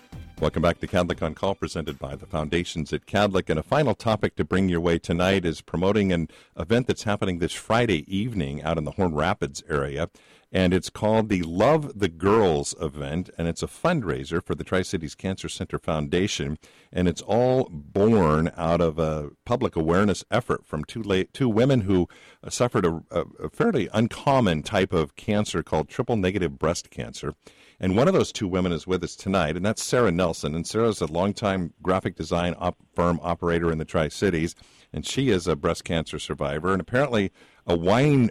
Welcome 0.41 0.63
back 0.63 0.79
to 0.79 0.87
Kadlec 0.87 1.21
on 1.21 1.35
Call, 1.35 1.53
presented 1.53 1.99
by 1.99 2.15
the 2.15 2.25
Foundations 2.25 2.91
at 2.91 3.05
Kadlec. 3.05 3.47
And 3.47 3.59
a 3.59 3.63
final 3.63 3.93
topic 3.93 4.35
to 4.37 4.43
bring 4.43 4.69
your 4.69 4.79
way 4.79 4.97
tonight 4.97 5.45
is 5.45 5.61
promoting 5.61 6.11
an 6.11 6.29
event 6.57 6.87
that's 6.87 7.03
happening 7.03 7.37
this 7.37 7.53
Friday 7.53 8.11
evening 8.11 8.63
out 8.63 8.79
in 8.79 8.83
the 8.83 8.93
Horn 8.93 9.13
Rapids 9.13 9.61
area. 9.69 10.09
And 10.51 10.73
it's 10.73 10.89
called 10.89 11.29
the 11.29 11.43
Love 11.43 11.99
the 11.99 12.09
Girls 12.09 12.73
event, 12.81 13.29
and 13.37 13.47
it's 13.47 13.61
a 13.61 13.67
fundraiser 13.67 14.43
for 14.43 14.55
the 14.55 14.63
Tri 14.63 14.81
Cities 14.81 15.13
Cancer 15.13 15.47
Center 15.47 15.77
Foundation. 15.77 16.57
And 16.91 17.07
it's 17.07 17.21
all 17.21 17.69
born 17.71 18.51
out 18.57 18.81
of 18.81 18.97
a 18.97 19.29
public 19.45 19.75
awareness 19.75 20.23
effort 20.31 20.65
from 20.65 20.83
two, 20.85 21.03
late, 21.03 21.35
two 21.35 21.49
women 21.49 21.81
who 21.81 22.09
suffered 22.49 22.87
a, 22.87 23.03
a 23.11 23.49
fairly 23.51 23.89
uncommon 23.93 24.63
type 24.63 24.91
of 24.91 25.15
cancer 25.15 25.61
called 25.61 25.87
triple 25.87 26.15
negative 26.15 26.57
breast 26.57 26.89
cancer. 26.89 27.35
And 27.81 27.97
one 27.97 28.07
of 28.07 28.13
those 28.13 28.31
two 28.31 28.47
women 28.47 28.71
is 28.71 28.85
with 28.85 29.03
us 29.03 29.15
tonight, 29.15 29.57
and 29.57 29.65
that's 29.65 29.83
Sarah 29.83 30.11
Nelson. 30.11 30.53
And 30.53 30.67
Sarah's 30.67 31.01
a 31.01 31.07
longtime 31.07 31.73
graphic 31.81 32.15
design 32.15 32.53
op- 32.59 32.77
firm 32.93 33.19
operator 33.23 33.71
in 33.71 33.79
the 33.79 33.85
Tri 33.85 34.07
Cities, 34.07 34.55
and 34.93 35.03
she 35.03 35.29
is 35.29 35.47
a 35.47 35.55
breast 35.55 35.83
cancer 35.83 36.19
survivor. 36.19 36.73
And 36.73 36.79
apparently, 36.79 37.31
a 37.65 37.75
wine 37.75 38.29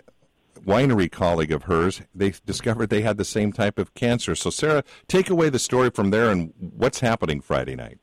winery 0.65 1.11
colleague 1.11 1.51
of 1.51 1.65
hers, 1.65 2.01
they 2.15 2.33
discovered 2.47 2.91
they 2.91 3.03
had 3.03 3.17
the 3.17 3.25
same 3.25 3.53
type 3.53 3.81
of 3.81 3.93
cancer. 3.95 4.37
So, 4.37 4.51
Sarah, 4.51 4.85
take 5.09 5.31
away 5.31 5.49
the 5.49 5.59
story 5.59 5.91
from 5.91 6.11
there 6.11 6.31
and 6.31 6.53
what's 6.61 7.01
happening 7.01 7.41
Friday 7.41 7.75
night. 7.75 7.99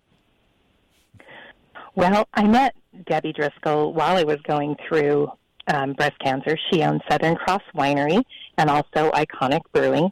Well, 1.96 2.28
I 2.34 2.44
met 2.44 2.76
Debbie 3.06 3.32
Driscoll 3.32 3.94
while 3.94 4.18
I 4.18 4.24
was 4.24 4.38
going 4.48 4.76
through 4.86 5.32
um, 5.68 5.94
breast 5.94 6.20
cancer. 6.20 6.58
She 6.72 6.84
owns 6.84 7.02
Southern 7.10 7.36
Cross 7.36 7.64
Winery 7.74 8.22
and 8.58 8.70
also 8.70 9.12
Iconic 9.12 9.62
Brewing. 9.72 10.12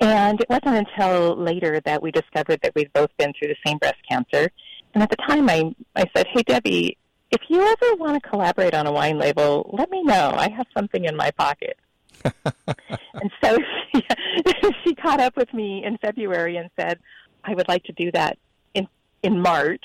And 0.00 0.40
it 0.40 0.48
wasn't 0.48 0.88
until 0.88 1.36
later 1.36 1.80
that 1.84 2.02
we 2.02 2.10
discovered 2.10 2.60
that 2.62 2.74
we'd 2.74 2.92
both 2.92 3.10
been 3.18 3.32
through 3.38 3.48
the 3.48 3.56
same 3.66 3.78
breast 3.78 3.98
cancer. 4.08 4.50
And 4.94 5.02
at 5.02 5.10
the 5.10 5.16
time, 5.16 5.48
I, 5.48 5.74
I 5.94 6.04
said, 6.16 6.26
Hey, 6.32 6.42
Debbie, 6.42 6.96
if 7.30 7.40
you 7.48 7.60
ever 7.60 7.96
want 7.96 8.20
to 8.20 8.28
collaborate 8.28 8.74
on 8.74 8.86
a 8.86 8.92
wine 8.92 9.18
label, 9.18 9.70
let 9.72 9.90
me 9.90 10.02
know. 10.02 10.32
I 10.34 10.50
have 10.50 10.66
something 10.74 11.04
in 11.04 11.16
my 11.16 11.30
pocket. 11.32 11.78
and 12.24 13.30
so 13.42 13.58
she, 13.92 14.02
she 14.84 14.94
caught 14.94 15.20
up 15.20 15.36
with 15.36 15.52
me 15.54 15.84
in 15.84 15.96
February 15.98 16.56
and 16.56 16.70
said, 16.78 16.98
I 17.44 17.54
would 17.54 17.68
like 17.68 17.84
to 17.84 17.92
do 17.92 18.10
that 18.12 18.38
in, 18.74 18.88
in 19.22 19.40
March. 19.40 19.84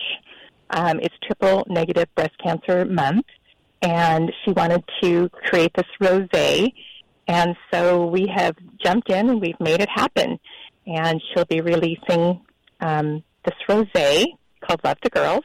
Um, 0.72 1.00
it's 1.02 1.16
Triple 1.24 1.66
Negative 1.70 2.08
Breast 2.16 2.38
Cancer 2.42 2.86
Month. 2.86 3.26
And 3.82 4.32
she 4.44 4.52
wanted 4.52 4.84
to 5.04 5.30
create 5.30 5.72
this 5.76 5.86
rosé 6.02 6.74
and 7.28 7.56
so 7.72 8.06
we 8.06 8.28
have 8.34 8.56
jumped 8.84 9.10
in 9.10 9.30
and 9.30 9.42
we've 9.42 9.60
made 9.60 9.82
it 9.82 9.90
happen. 9.90 10.40
And 10.86 11.22
she'll 11.34 11.46
be 11.46 11.62
releasing 11.62 12.42
um, 12.80 13.24
this 13.44 13.56
rosé 13.68 14.26
called 14.62 14.82
Love 14.84 14.98
the 15.04 15.10
Girls. 15.10 15.44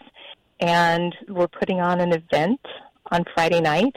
And 0.60 1.16
we're 1.28 1.48
putting 1.48 1.80
on 1.80 2.00
an 2.00 2.12
event 2.12 2.60
on 3.10 3.24
Friday 3.34 3.60
night 3.60 3.96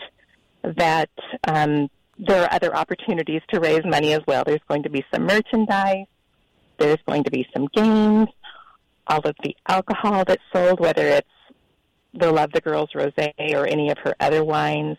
that 0.63 1.09
um, 1.47 1.89
there 2.17 2.43
are 2.43 2.53
other 2.53 2.73
opportunities 2.75 3.41
to 3.51 3.59
raise 3.59 3.83
money 3.83 4.13
as 4.13 4.21
well. 4.27 4.43
There's 4.45 4.61
going 4.69 4.83
to 4.83 4.89
be 4.89 5.03
some 5.13 5.25
merchandise. 5.25 6.05
There's 6.77 6.99
going 7.05 7.25
to 7.25 7.31
be 7.31 7.45
some 7.53 7.67
games. 7.73 8.29
All 9.07 9.19
of 9.19 9.35
the 9.43 9.55
alcohol 9.67 10.23
that's 10.25 10.41
sold, 10.53 10.79
whether 10.79 11.05
it's 11.05 11.27
the 12.13 12.31
Love 12.31 12.51
the 12.53 12.61
Girls 12.61 12.89
rosé 12.95 13.33
or 13.53 13.67
any 13.67 13.89
of 13.89 13.97
her 14.03 14.15
other 14.21 14.43
wines, 14.45 14.97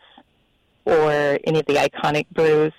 or 0.84 1.38
any 1.44 1.60
of 1.60 1.66
the 1.66 1.74
iconic 1.74 2.26
brews, 2.30 2.72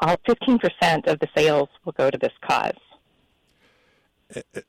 all 0.00 0.16
15% 0.28 1.06
of 1.06 1.18
the 1.18 1.28
sales 1.36 1.68
will 1.84 1.92
go 1.92 2.10
to 2.10 2.18
this 2.18 2.32
cause. 2.48 2.72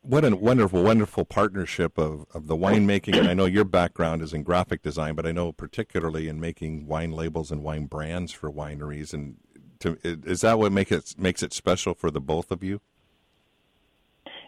What 0.02 0.24
a 0.24 0.36
wonderful, 0.36 0.84
wonderful 0.84 1.26
partnership 1.26 1.98
of, 1.98 2.26
of 2.34 2.48
the 2.48 2.56
winemaking. 2.56 3.18
And 3.18 3.28
I 3.28 3.34
know 3.34 3.46
your 3.46 3.66
background 3.66 4.22
is 4.22 4.34
in 4.34 4.44
graphic 4.44 4.82
design, 4.82 5.16
but 5.16 5.26
I 5.26 5.34
know 5.34 5.52
particularly 5.52 6.30
in 6.30 6.40
making 6.40 6.88
wine 6.88 7.12
labels 7.12 7.52
and 7.52 7.62
wine 7.62 7.86
brands 7.86 8.32
for 8.32 8.50
wineries. 8.50 9.14
And 9.14 9.36
to, 9.80 9.98
is 10.04 10.42
that 10.42 10.58
what 10.60 10.72
make 10.72 10.94
it, 10.94 11.16
makes 11.18 11.44
it 11.44 11.52
special 11.52 11.94
for 11.94 12.10
the 12.10 12.22
both 12.22 12.52
of 12.52 12.64
you? 12.64 12.80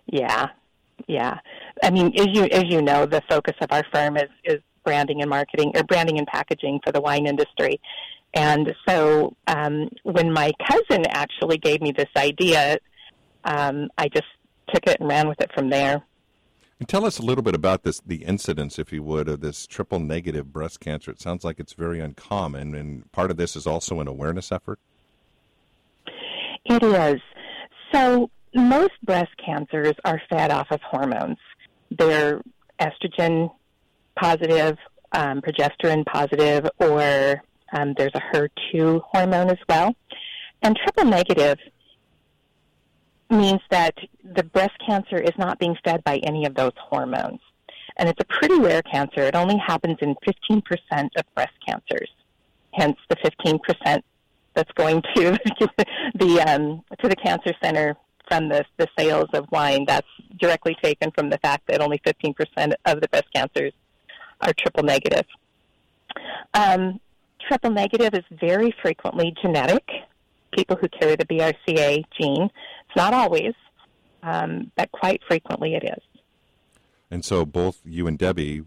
Yeah, 0.05 0.47
yeah. 1.07 1.39
I 1.83 1.89
mean, 1.89 2.13
as 2.17 2.27
you 2.31 2.43
as 2.45 2.63
you 2.65 2.81
know, 2.81 3.05
the 3.05 3.21
focus 3.29 3.55
of 3.61 3.71
our 3.71 3.83
firm 3.93 4.17
is 4.17 4.29
is 4.43 4.61
branding 4.83 5.21
and 5.21 5.29
marketing 5.29 5.71
or 5.75 5.83
branding 5.83 6.17
and 6.17 6.27
packaging 6.27 6.79
for 6.83 6.91
the 6.91 7.01
wine 7.01 7.27
industry. 7.27 7.79
And 8.33 8.73
so 8.87 9.35
um, 9.47 9.89
when 10.03 10.31
my 10.31 10.51
cousin 10.67 11.05
actually 11.09 11.57
gave 11.57 11.81
me 11.81 11.91
this 11.91 12.09
idea, 12.15 12.77
um, 13.43 13.89
I 13.97 14.07
just 14.07 14.27
took 14.73 14.87
it 14.87 14.99
and 14.99 15.09
ran 15.09 15.27
with 15.27 15.41
it 15.41 15.51
from 15.53 15.69
there. 15.69 16.01
And 16.79 16.89
tell 16.89 17.05
us 17.05 17.19
a 17.19 17.21
little 17.21 17.43
bit 17.43 17.53
about 17.53 17.83
this, 17.83 18.01
the 18.03 18.23
incidence, 18.23 18.79
if 18.79 18.91
you 18.91 19.03
would, 19.03 19.29
of 19.29 19.41
this 19.41 19.67
triple 19.67 19.99
negative 19.99 20.51
breast 20.51 20.79
cancer. 20.79 21.11
It 21.11 21.21
sounds 21.21 21.43
like 21.43 21.59
it's 21.59 21.73
very 21.73 21.99
uncommon, 21.99 22.73
and 22.73 23.11
part 23.11 23.29
of 23.29 23.37
this 23.37 23.55
is 23.55 23.67
also 23.67 23.99
an 23.99 24.07
awareness 24.07 24.51
effort. 24.51 24.79
It 26.65 26.81
is. 26.81 27.21
So 27.93 28.31
most 28.55 28.93
breast 29.03 29.29
cancers 29.45 29.93
are 30.05 30.19
fed 30.29 30.49
off 30.49 30.67
of 30.71 30.81
hormones. 30.81 31.37
They're 31.91 32.41
estrogen 32.79 33.51
positive, 34.15 34.77
um, 35.11 35.41
progesterone 35.41 36.05
positive, 36.05 36.67
or 36.79 37.41
um, 37.73 37.93
there's 37.97 38.13
a 38.15 38.21
HER2 38.33 39.01
hormone 39.11 39.49
as 39.49 39.57
well. 39.67 39.95
And 40.61 40.75
triple 40.75 41.05
negative 41.05 41.57
means 43.29 43.61
that 43.69 43.95
the 44.23 44.43
breast 44.43 44.77
cancer 44.85 45.17
is 45.17 45.31
not 45.37 45.57
being 45.57 45.75
fed 45.83 46.03
by 46.03 46.17
any 46.17 46.45
of 46.45 46.53
those 46.55 46.73
hormones. 46.77 47.39
And 47.97 48.07
it's 48.09 48.19
a 48.21 48.25
pretty 48.25 48.59
rare 48.59 48.81
cancer. 48.81 49.21
It 49.21 49.35
only 49.35 49.57
happens 49.57 49.97
in 50.01 50.15
15% 50.25 50.61
of 51.17 51.23
breast 51.35 51.53
cancers. 51.65 52.09
Hence 52.73 52.97
the 53.09 53.15
15% 53.17 54.01
that's 54.53 54.71
going 54.73 55.01
to 55.15 55.31
the 56.15 56.41
um, 56.41 56.83
to 57.01 57.07
the 57.07 57.15
cancer 57.15 57.53
center 57.63 57.95
from 58.27 58.49
the 58.49 58.65
the 58.77 58.87
sales 58.97 59.29
of 59.33 59.45
wine. 59.51 59.85
That's 59.87 60.07
directly 60.39 60.75
taken 60.81 61.11
from 61.11 61.29
the 61.29 61.37
fact 61.39 61.67
that 61.67 61.81
only 61.81 61.99
15% 61.99 62.73
of 62.85 63.01
the 63.01 63.07
breast 63.09 63.27
cancers 63.33 63.73
are 64.41 64.53
triple 64.53 64.83
negative. 64.83 65.25
Um, 66.53 66.99
triple 67.47 67.71
negative 67.71 68.13
is 68.13 68.25
very 68.39 68.73
frequently 68.81 69.33
genetic, 69.41 69.87
people 70.51 70.75
who 70.75 70.87
carry 70.89 71.15
the 71.15 71.25
BRCA 71.25 72.03
gene. 72.19 72.43
It's 72.43 72.95
not 72.95 73.13
always, 73.13 73.53
um, 74.23 74.71
but 74.75 74.91
quite 74.91 75.21
frequently 75.27 75.75
it 75.75 75.83
is. 75.83 76.03
And 77.09 77.25
so 77.25 77.45
both 77.45 77.79
you 77.85 78.07
and 78.07 78.17
Debbie 78.17 78.63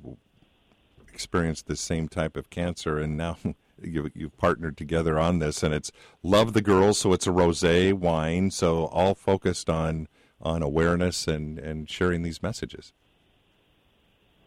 experienced 1.12 1.66
the 1.66 1.76
same 1.76 2.08
type 2.08 2.36
of 2.36 2.50
cancer, 2.50 2.98
and 2.98 3.16
now 3.16 3.38
you, 3.82 4.10
you've 4.14 4.36
partnered 4.36 4.76
together 4.76 5.18
on 5.18 5.38
this, 5.38 5.62
and 5.62 5.74
it's 5.74 5.92
Love 6.22 6.52
the 6.52 6.62
Girls, 6.62 6.98
so 6.98 7.12
it's 7.12 7.26
a 7.26 7.30
rosé 7.30 7.92
wine, 7.92 8.50
so 8.50 8.86
all 8.86 9.14
focused 9.14 9.70
on 9.70 10.08
on 10.42 10.62
awareness 10.62 11.26
and, 11.26 11.58
and 11.58 11.88
sharing 11.88 12.22
these 12.22 12.42
messages. 12.42 12.92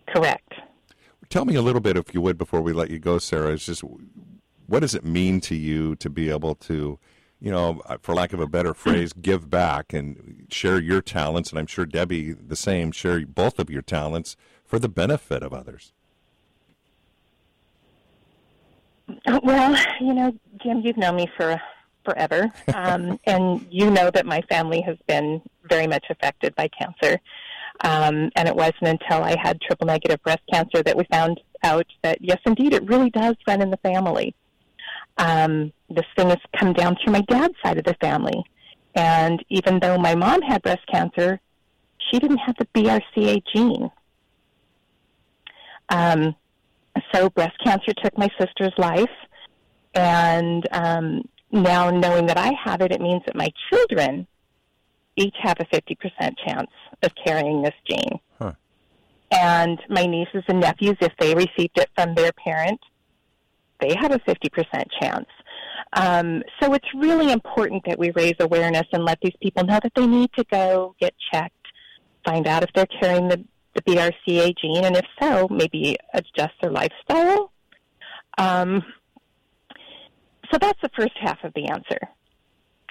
Correct. 0.08 0.54
Tell 1.30 1.46
me 1.46 1.56
a 1.56 1.62
little 1.62 1.82
bit, 1.82 1.98
if 1.98 2.14
you 2.14 2.22
would, 2.22 2.38
before 2.38 2.62
we 2.62 2.74
let 2.74 2.90
you 2.90 3.00
go, 3.00 3.18
Sarah. 3.18 3.52
It's 3.52 3.66
just 3.66 3.84
what 4.68 4.80
does 4.80 4.96
it 4.96 5.04
mean 5.04 5.42
to 5.42 5.56
you 5.56 5.96
to 5.96 6.10
be 6.10 6.30
able 6.30 6.56
to, 6.56 7.00
you 7.42 7.52
know, 7.52 7.82
for 8.02 8.16
lack 8.16 8.34
of 8.34 8.40
a 8.40 8.48
better 8.48 8.74
phrase, 8.74 9.14
give 9.14 9.50
back 9.50 9.94
and 9.94 10.48
share 10.50 10.80
your 10.80 11.02
talents, 11.02 11.50
and 11.50 11.60
I'm 11.60 11.68
sure 11.68 11.86
Debbie 11.86 12.34
the 12.34 12.56
same, 12.56 12.92
share 12.92 13.26
both 13.26 13.60
of 13.60 13.70
your 13.70 13.82
talents 13.82 14.36
for 14.66 14.80
the 14.80 14.90
benefit 14.90 15.44
of 15.44 15.54
others. 15.54 15.94
Well, 19.44 19.82
you 20.02 20.14
know, 20.14 20.34
Jim, 20.62 20.82
you've 20.82 20.98
known 20.98 21.16
me 21.16 21.32
for 21.38 21.62
forever, 22.04 22.52
um, 22.74 23.20
and 23.26 23.66
you 23.70 23.90
know 23.90 24.10
that 24.12 24.26
my 24.26 24.42
family 24.44 24.82
has 24.82 24.98
been 25.08 25.42
very 25.70 25.88
much 25.88 26.06
affected 26.10 26.56
by 26.56 26.68
cancer. 26.70 27.20
Um, 27.84 28.32
and 28.36 28.48
it 28.48 28.56
wasn't 28.56 28.88
until 28.88 29.24
I 29.24 29.36
had 29.42 29.62
triple 29.62 29.88
negative 29.88 30.22
breast 30.24 30.42
cancer 30.52 30.82
that 30.84 30.98
we 30.98 31.04
found 31.12 31.40
out 31.64 31.86
that 32.04 32.18
yes, 32.22 32.40
indeed, 32.46 32.74
it 32.74 32.88
really 32.88 33.10
does 33.10 33.36
run 33.48 33.62
in 33.62 33.70
the 33.70 33.78
family. 33.78 34.34
Um, 35.18 35.72
this 35.90 36.06
thing 36.16 36.30
has 36.30 36.40
come 36.60 36.74
down 36.74 36.96
through 36.96 37.14
my 37.14 37.22
dad's 37.22 37.56
side 37.64 37.78
of 37.78 37.86
the 37.86 37.96
family, 37.96 38.44
and 38.96 39.44
even 39.50 39.80
though 39.80 39.98
my 39.98 40.16
mom 40.16 40.42
had 40.42 40.62
breast 40.62 40.86
cancer, 40.92 41.40
she 42.10 42.20
didn't 42.20 42.40
have 42.40 42.56
the 42.58 42.68
BRCA 42.76 43.42
gene. 43.54 43.92
Um, 45.90 46.36
so 47.14 47.30
breast 47.30 47.58
cancer 47.64 47.94
took 47.94 48.18
my 48.18 48.30
sister's 48.40 48.74
life, 48.78 49.10
and 49.94 50.68
um, 50.72 51.28
now 51.52 51.90
knowing 51.90 52.26
that 52.28 52.38
I 52.38 52.52
have 52.64 52.82
it, 52.82 52.92
it 52.92 53.02
means 53.02 53.24
that 53.26 53.36
my 53.36 53.50
children 53.70 54.28
each 55.18 55.36
have 55.42 55.58
a 55.60 55.66
50% 55.66 55.98
chance 56.46 56.72
of 57.04 57.12
carrying 57.26 57.62
this 57.62 57.74
gene. 57.90 58.20
Huh. 58.40 58.54
And 59.32 59.80
my 59.90 60.06
nieces 60.06 60.44
and 60.48 60.62
nephews, 60.62 60.98
if 61.02 61.12
they 61.20 61.36
received 61.36 61.78
it 61.78 61.90
from 61.96 62.16
their 62.16 62.32
parent, 62.32 62.80
they 63.82 63.94
have 64.00 64.12
a 64.12 64.20
50% 64.20 64.86
chance. 65.02 65.28
Um, 65.94 66.44
so 66.62 66.74
it's 66.74 66.88
really 66.96 67.32
important 67.32 67.84
that 67.86 68.00
we 68.00 68.12
raise 68.12 68.36
awareness 68.40 68.88
and 68.92 69.04
let 69.04 69.20
these 69.22 69.36
people 69.42 69.64
know 69.64 69.80
that 69.82 69.94
they 69.96 70.08
need 70.08 70.32
to 70.38 70.46
go 70.52 70.96
get 71.00 71.14
checked, 71.32 71.54
find 72.26 72.48
out 72.48 72.64
if 72.64 72.70
they're 72.74 72.88
carrying 73.02 73.28
the 73.28 73.44
the 73.78 73.94
BRCA 73.94 74.56
gene, 74.60 74.84
and 74.84 74.96
if 74.96 75.06
so, 75.22 75.48
maybe 75.50 75.98
adjust 76.14 76.54
their 76.62 76.72
lifestyle. 76.72 77.52
Um, 78.38 78.84
so 80.52 80.58
that's 80.60 80.82
the 80.82 80.90
first 80.96 81.14
half 81.20 81.44
of 81.44 81.54
the 81.54 81.68
answer. 81.68 82.00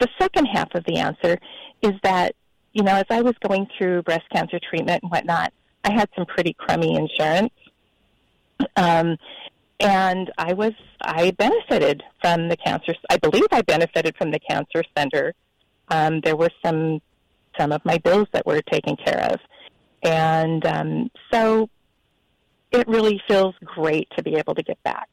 The 0.00 0.08
second 0.18 0.46
half 0.46 0.74
of 0.74 0.84
the 0.84 0.96
answer 0.96 1.38
is 1.82 1.92
that, 2.02 2.34
you 2.72 2.82
know, 2.82 2.94
as 2.94 3.06
I 3.10 3.22
was 3.22 3.34
going 3.46 3.66
through 3.76 4.02
breast 4.02 4.28
cancer 4.32 4.58
treatment 4.58 5.02
and 5.02 5.10
whatnot, 5.10 5.52
I 5.84 5.92
had 5.92 6.08
some 6.14 6.26
pretty 6.26 6.52
crummy 6.54 6.96
insurance. 6.96 7.52
Um, 8.76 9.16
and 9.80 10.30
I 10.38 10.52
was, 10.52 10.72
I 11.02 11.30
benefited 11.32 12.02
from 12.20 12.48
the 12.48 12.56
cancer, 12.56 12.94
I 13.10 13.18
believe 13.18 13.46
I 13.52 13.62
benefited 13.62 14.16
from 14.16 14.30
the 14.30 14.40
cancer 14.40 14.82
center. 14.96 15.34
Um, 15.88 16.20
there 16.22 16.36
were 16.36 16.50
some, 16.64 17.00
some 17.58 17.72
of 17.72 17.84
my 17.84 17.98
bills 17.98 18.28
that 18.32 18.46
were 18.46 18.62
taken 18.62 18.96
care 18.96 19.30
of. 19.32 19.40
And 20.02 20.64
um, 20.66 21.10
so 21.32 21.68
it 22.72 22.86
really 22.88 23.20
feels 23.26 23.54
great 23.64 24.08
to 24.16 24.22
be 24.22 24.34
able 24.34 24.54
to 24.54 24.62
get 24.62 24.82
back. 24.82 25.08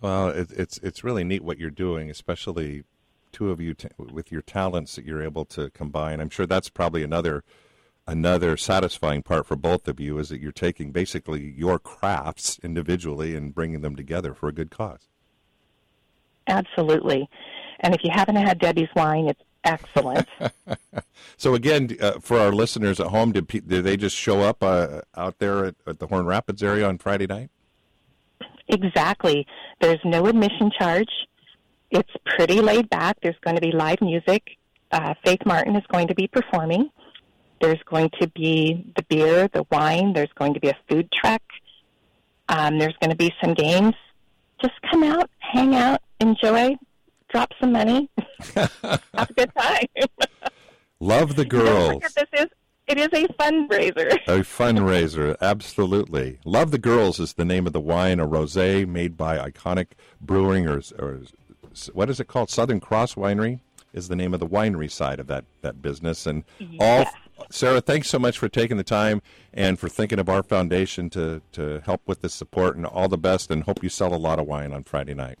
Well, 0.00 0.28
it, 0.28 0.50
it's 0.52 0.78
it's 0.78 1.02
really 1.02 1.24
neat 1.24 1.42
what 1.42 1.58
you're 1.58 1.70
doing, 1.70 2.08
especially 2.08 2.84
two 3.32 3.50
of 3.50 3.60
you 3.60 3.74
t- 3.74 3.88
with 3.98 4.32
your 4.32 4.42
talents 4.42 4.96
that 4.96 5.04
you're 5.04 5.22
able 5.22 5.44
to 5.46 5.70
combine. 5.70 6.20
I'm 6.20 6.30
sure 6.30 6.46
that's 6.46 6.68
probably 6.68 7.02
another 7.02 7.44
another 8.06 8.56
satisfying 8.56 9.22
part 9.22 9.46
for 9.46 9.54
both 9.54 9.86
of 9.86 10.00
you 10.00 10.18
is 10.18 10.30
that 10.30 10.40
you're 10.40 10.50
taking 10.50 10.90
basically 10.90 11.54
your 11.56 11.78
crafts 11.78 12.58
individually 12.62 13.36
and 13.36 13.54
bringing 13.54 13.82
them 13.82 13.94
together 13.94 14.32
for 14.32 14.48
a 14.48 14.52
good 14.52 14.70
cause. 14.70 15.08
Absolutely. 16.46 17.28
And 17.80 17.94
if 17.94 18.02
you 18.02 18.10
haven't 18.12 18.36
had 18.36 18.58
Debbie's 18.58 18.88
wine, 18.96 19.28
it's 19.28 19.42
excellent. 19.62 20.26
so 21.36 21.54
again, 21.54 21.96
uh, 22.00 22.12
for 22.20 22.38
our 22.38 22.50
listeners 22.50 22.98
at 22.98 23.08
home, 23.08 23.32
did, 23.32 23.46
did 23.46 23.84
they 23.84 23.96
just 23.96 24.16
show 24.16 24.40
up 24.40 24.62
uh, 24.62 25.02
out 25.14 25.38
there 25.38 25.66
at, 25.66 25.74
at, 25.86 25.98
the 25.98 26.06
Horn 26.06 26.24
Rapids 26.24 26.62
area 26.62 26.88
on 26.88 26.96
Friday 26.96 27.26
night? 27.26 27.50
Exactly. 28.68 29.46
There's 29.80 30.00
no 30.04 30.26
admission 30.26 30.70
charge. 30.78 31.10
It's 31.90 32.10
pretty 32.24 32.60
laid 32.60 32.90
back. 32.90 33.16
There's 33.22 33.38
going 33.42 33.56
to 33.56 33.62
be 33.62 33.72
live 33.72 34.00
music. 34.00 34.42
Uh, 34.90 35.14
Faith 35.24 35.40
Martin 35.46 35.76
is 35.76 35.84
going 35.90 36.08
to 36.08 36.14
be 36.14 36.26
performing. 36.28 36.90
There's 37.60 37.82
going 37.90 38.10
to 38.20 38.28
be 38.28 38.92
the 38.96 39.02
beer, 39.04 39.48
the 39.48 39.66
wine. 39.70 40.12
There's 40.12 40.32
going 40.38 40.54
to 40.54 40.60
be 40.60 40.68
a 40.68 40.76
food 40.88 41.10
truck. 41.12 41.42
Um, 42.48 42.78
there's 42.78 42.94
going 43.00 43.10
to 43.10 43.16
be 43.16 43.32
some 43.42 43.54
games. 43.54 43.94
Just 44.60 44.74
come 44.90 45.02
out, 45.02 45.30
hang 45.38 45.74
out, 45.74 46.00
enjoy, 46.20 46.76
drop 47.30 47.52
some 47.60 47.72
money, 47.72 48.10
have 48.54 49.00
a 49.14 49.32
good 49.36 49.52
time. 49.56 49.86
Love 51.00 51.36
the 51.36 51.44
girls. 51.44 52.02
this 52.16 52.26
is 52.32 52.46
it 52.88 52.98
is 52.98 53.08
a 53.12 53.28
fundraiser. 53.34 54.12
a 54.26 54.40
fundraiser, 54.40 55.36
absolutely. 55.42 56.38
Love 56.46 56.70
the 56.70 56.78
Girls 56.78 57.20
is 57.20 57.34
the 57.34 57.44
name 57.44 57.66
of 57.66 57.74
the 57.74 57.80
wine, 57.80 58.18
a 58.18 58.26
rosé 58.26 58.86
made 58.88 59.14
by 59.14 59.36
Iconic 59.36 59.88
Brewing, 60.22 60.66
or, 60.66 60.80
or 60.98 61.20
what 61.86 62.10
is 62.10 62.20
it 62.20 62.26
called? 62.26 62.50
Southern 62.50 62.80
Cross 62.80 63.14
Winery 63.14 63.60
is 63.92 64.08
the 64.08 64.16
name 64.16 64.34
of 64.34 64.40
the 64.40 64.46
winery 64.46 64.90
side 64.90 65.20
of 65.20 65.26
that 65.28 65.44
that 65.62 65.80
business. 65.80 66.26
And 66.26 66.44
all, 66.78 67.06
Sarah, 67.50 67.80
thanks 67.80 68.08
so 68.08 68.18
much 68.18 68.38
for 68.38 68.48
taking 68.48 68.76
the 68.76 68.84
time 68.84 69.22
and 69.52 69.78
for 69.78 69.88
thinking 69.88 70.18
of 70.18 70.28
our 70.28 70.42
foundation 70.42 71.10
to 71.10 71.42
to 71.52 71.80
help 71.84 72.02
with 72.06 72.20
this 72.20 72.34
support. 72.34 72.76
And 72.76 72.86
all 72.86 73.08
the 73.08 73.18
best. 73.18 73.50
And 73.50 73.64
hope 73.64 73.82
you 73.82 73.88
sell 73.88 74.14
a 74.14 74.16
lot 74.16 74.38
of 74.38 74.46
wine 74.46 74.72
on 74.72 74.84
Friday 74.84 75.14
night. 75.14 75.38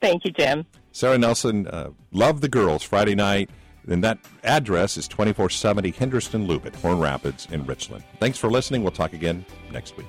Thank 0.00 0.24
you, 0.24 0.30
Jim. 0.30 0.66
Sarah 0.92 1.18
Nelson, 1.18 1.66
uh, 1.66 1.90
Love 2.12 2.40
the 2.40 2.48
Girls, 2.48 2.82
Friday 2.82 3.14
night. 3.14 3.50
And 3.86 4.02
that 4.02 4.18
address 4.42 4.96
is 4.96 5.06
2470 5.08 5.90
Henderson 5.90 6.46
Loop 6.46 6.64
at 6.64 6.74
Horn 6.76 7.00
Rapids 7.00 7.46
in 7.50 7.66
Richland. 7.66 8.02
Thanks 8.18 8.38
for 8.38 8.50
listening. 8.50 8.82
We'll 8.82 8.92
talk 8.92 9.12
again 9.12 9.44
next 9.70 9.96
week. 9.98 10.06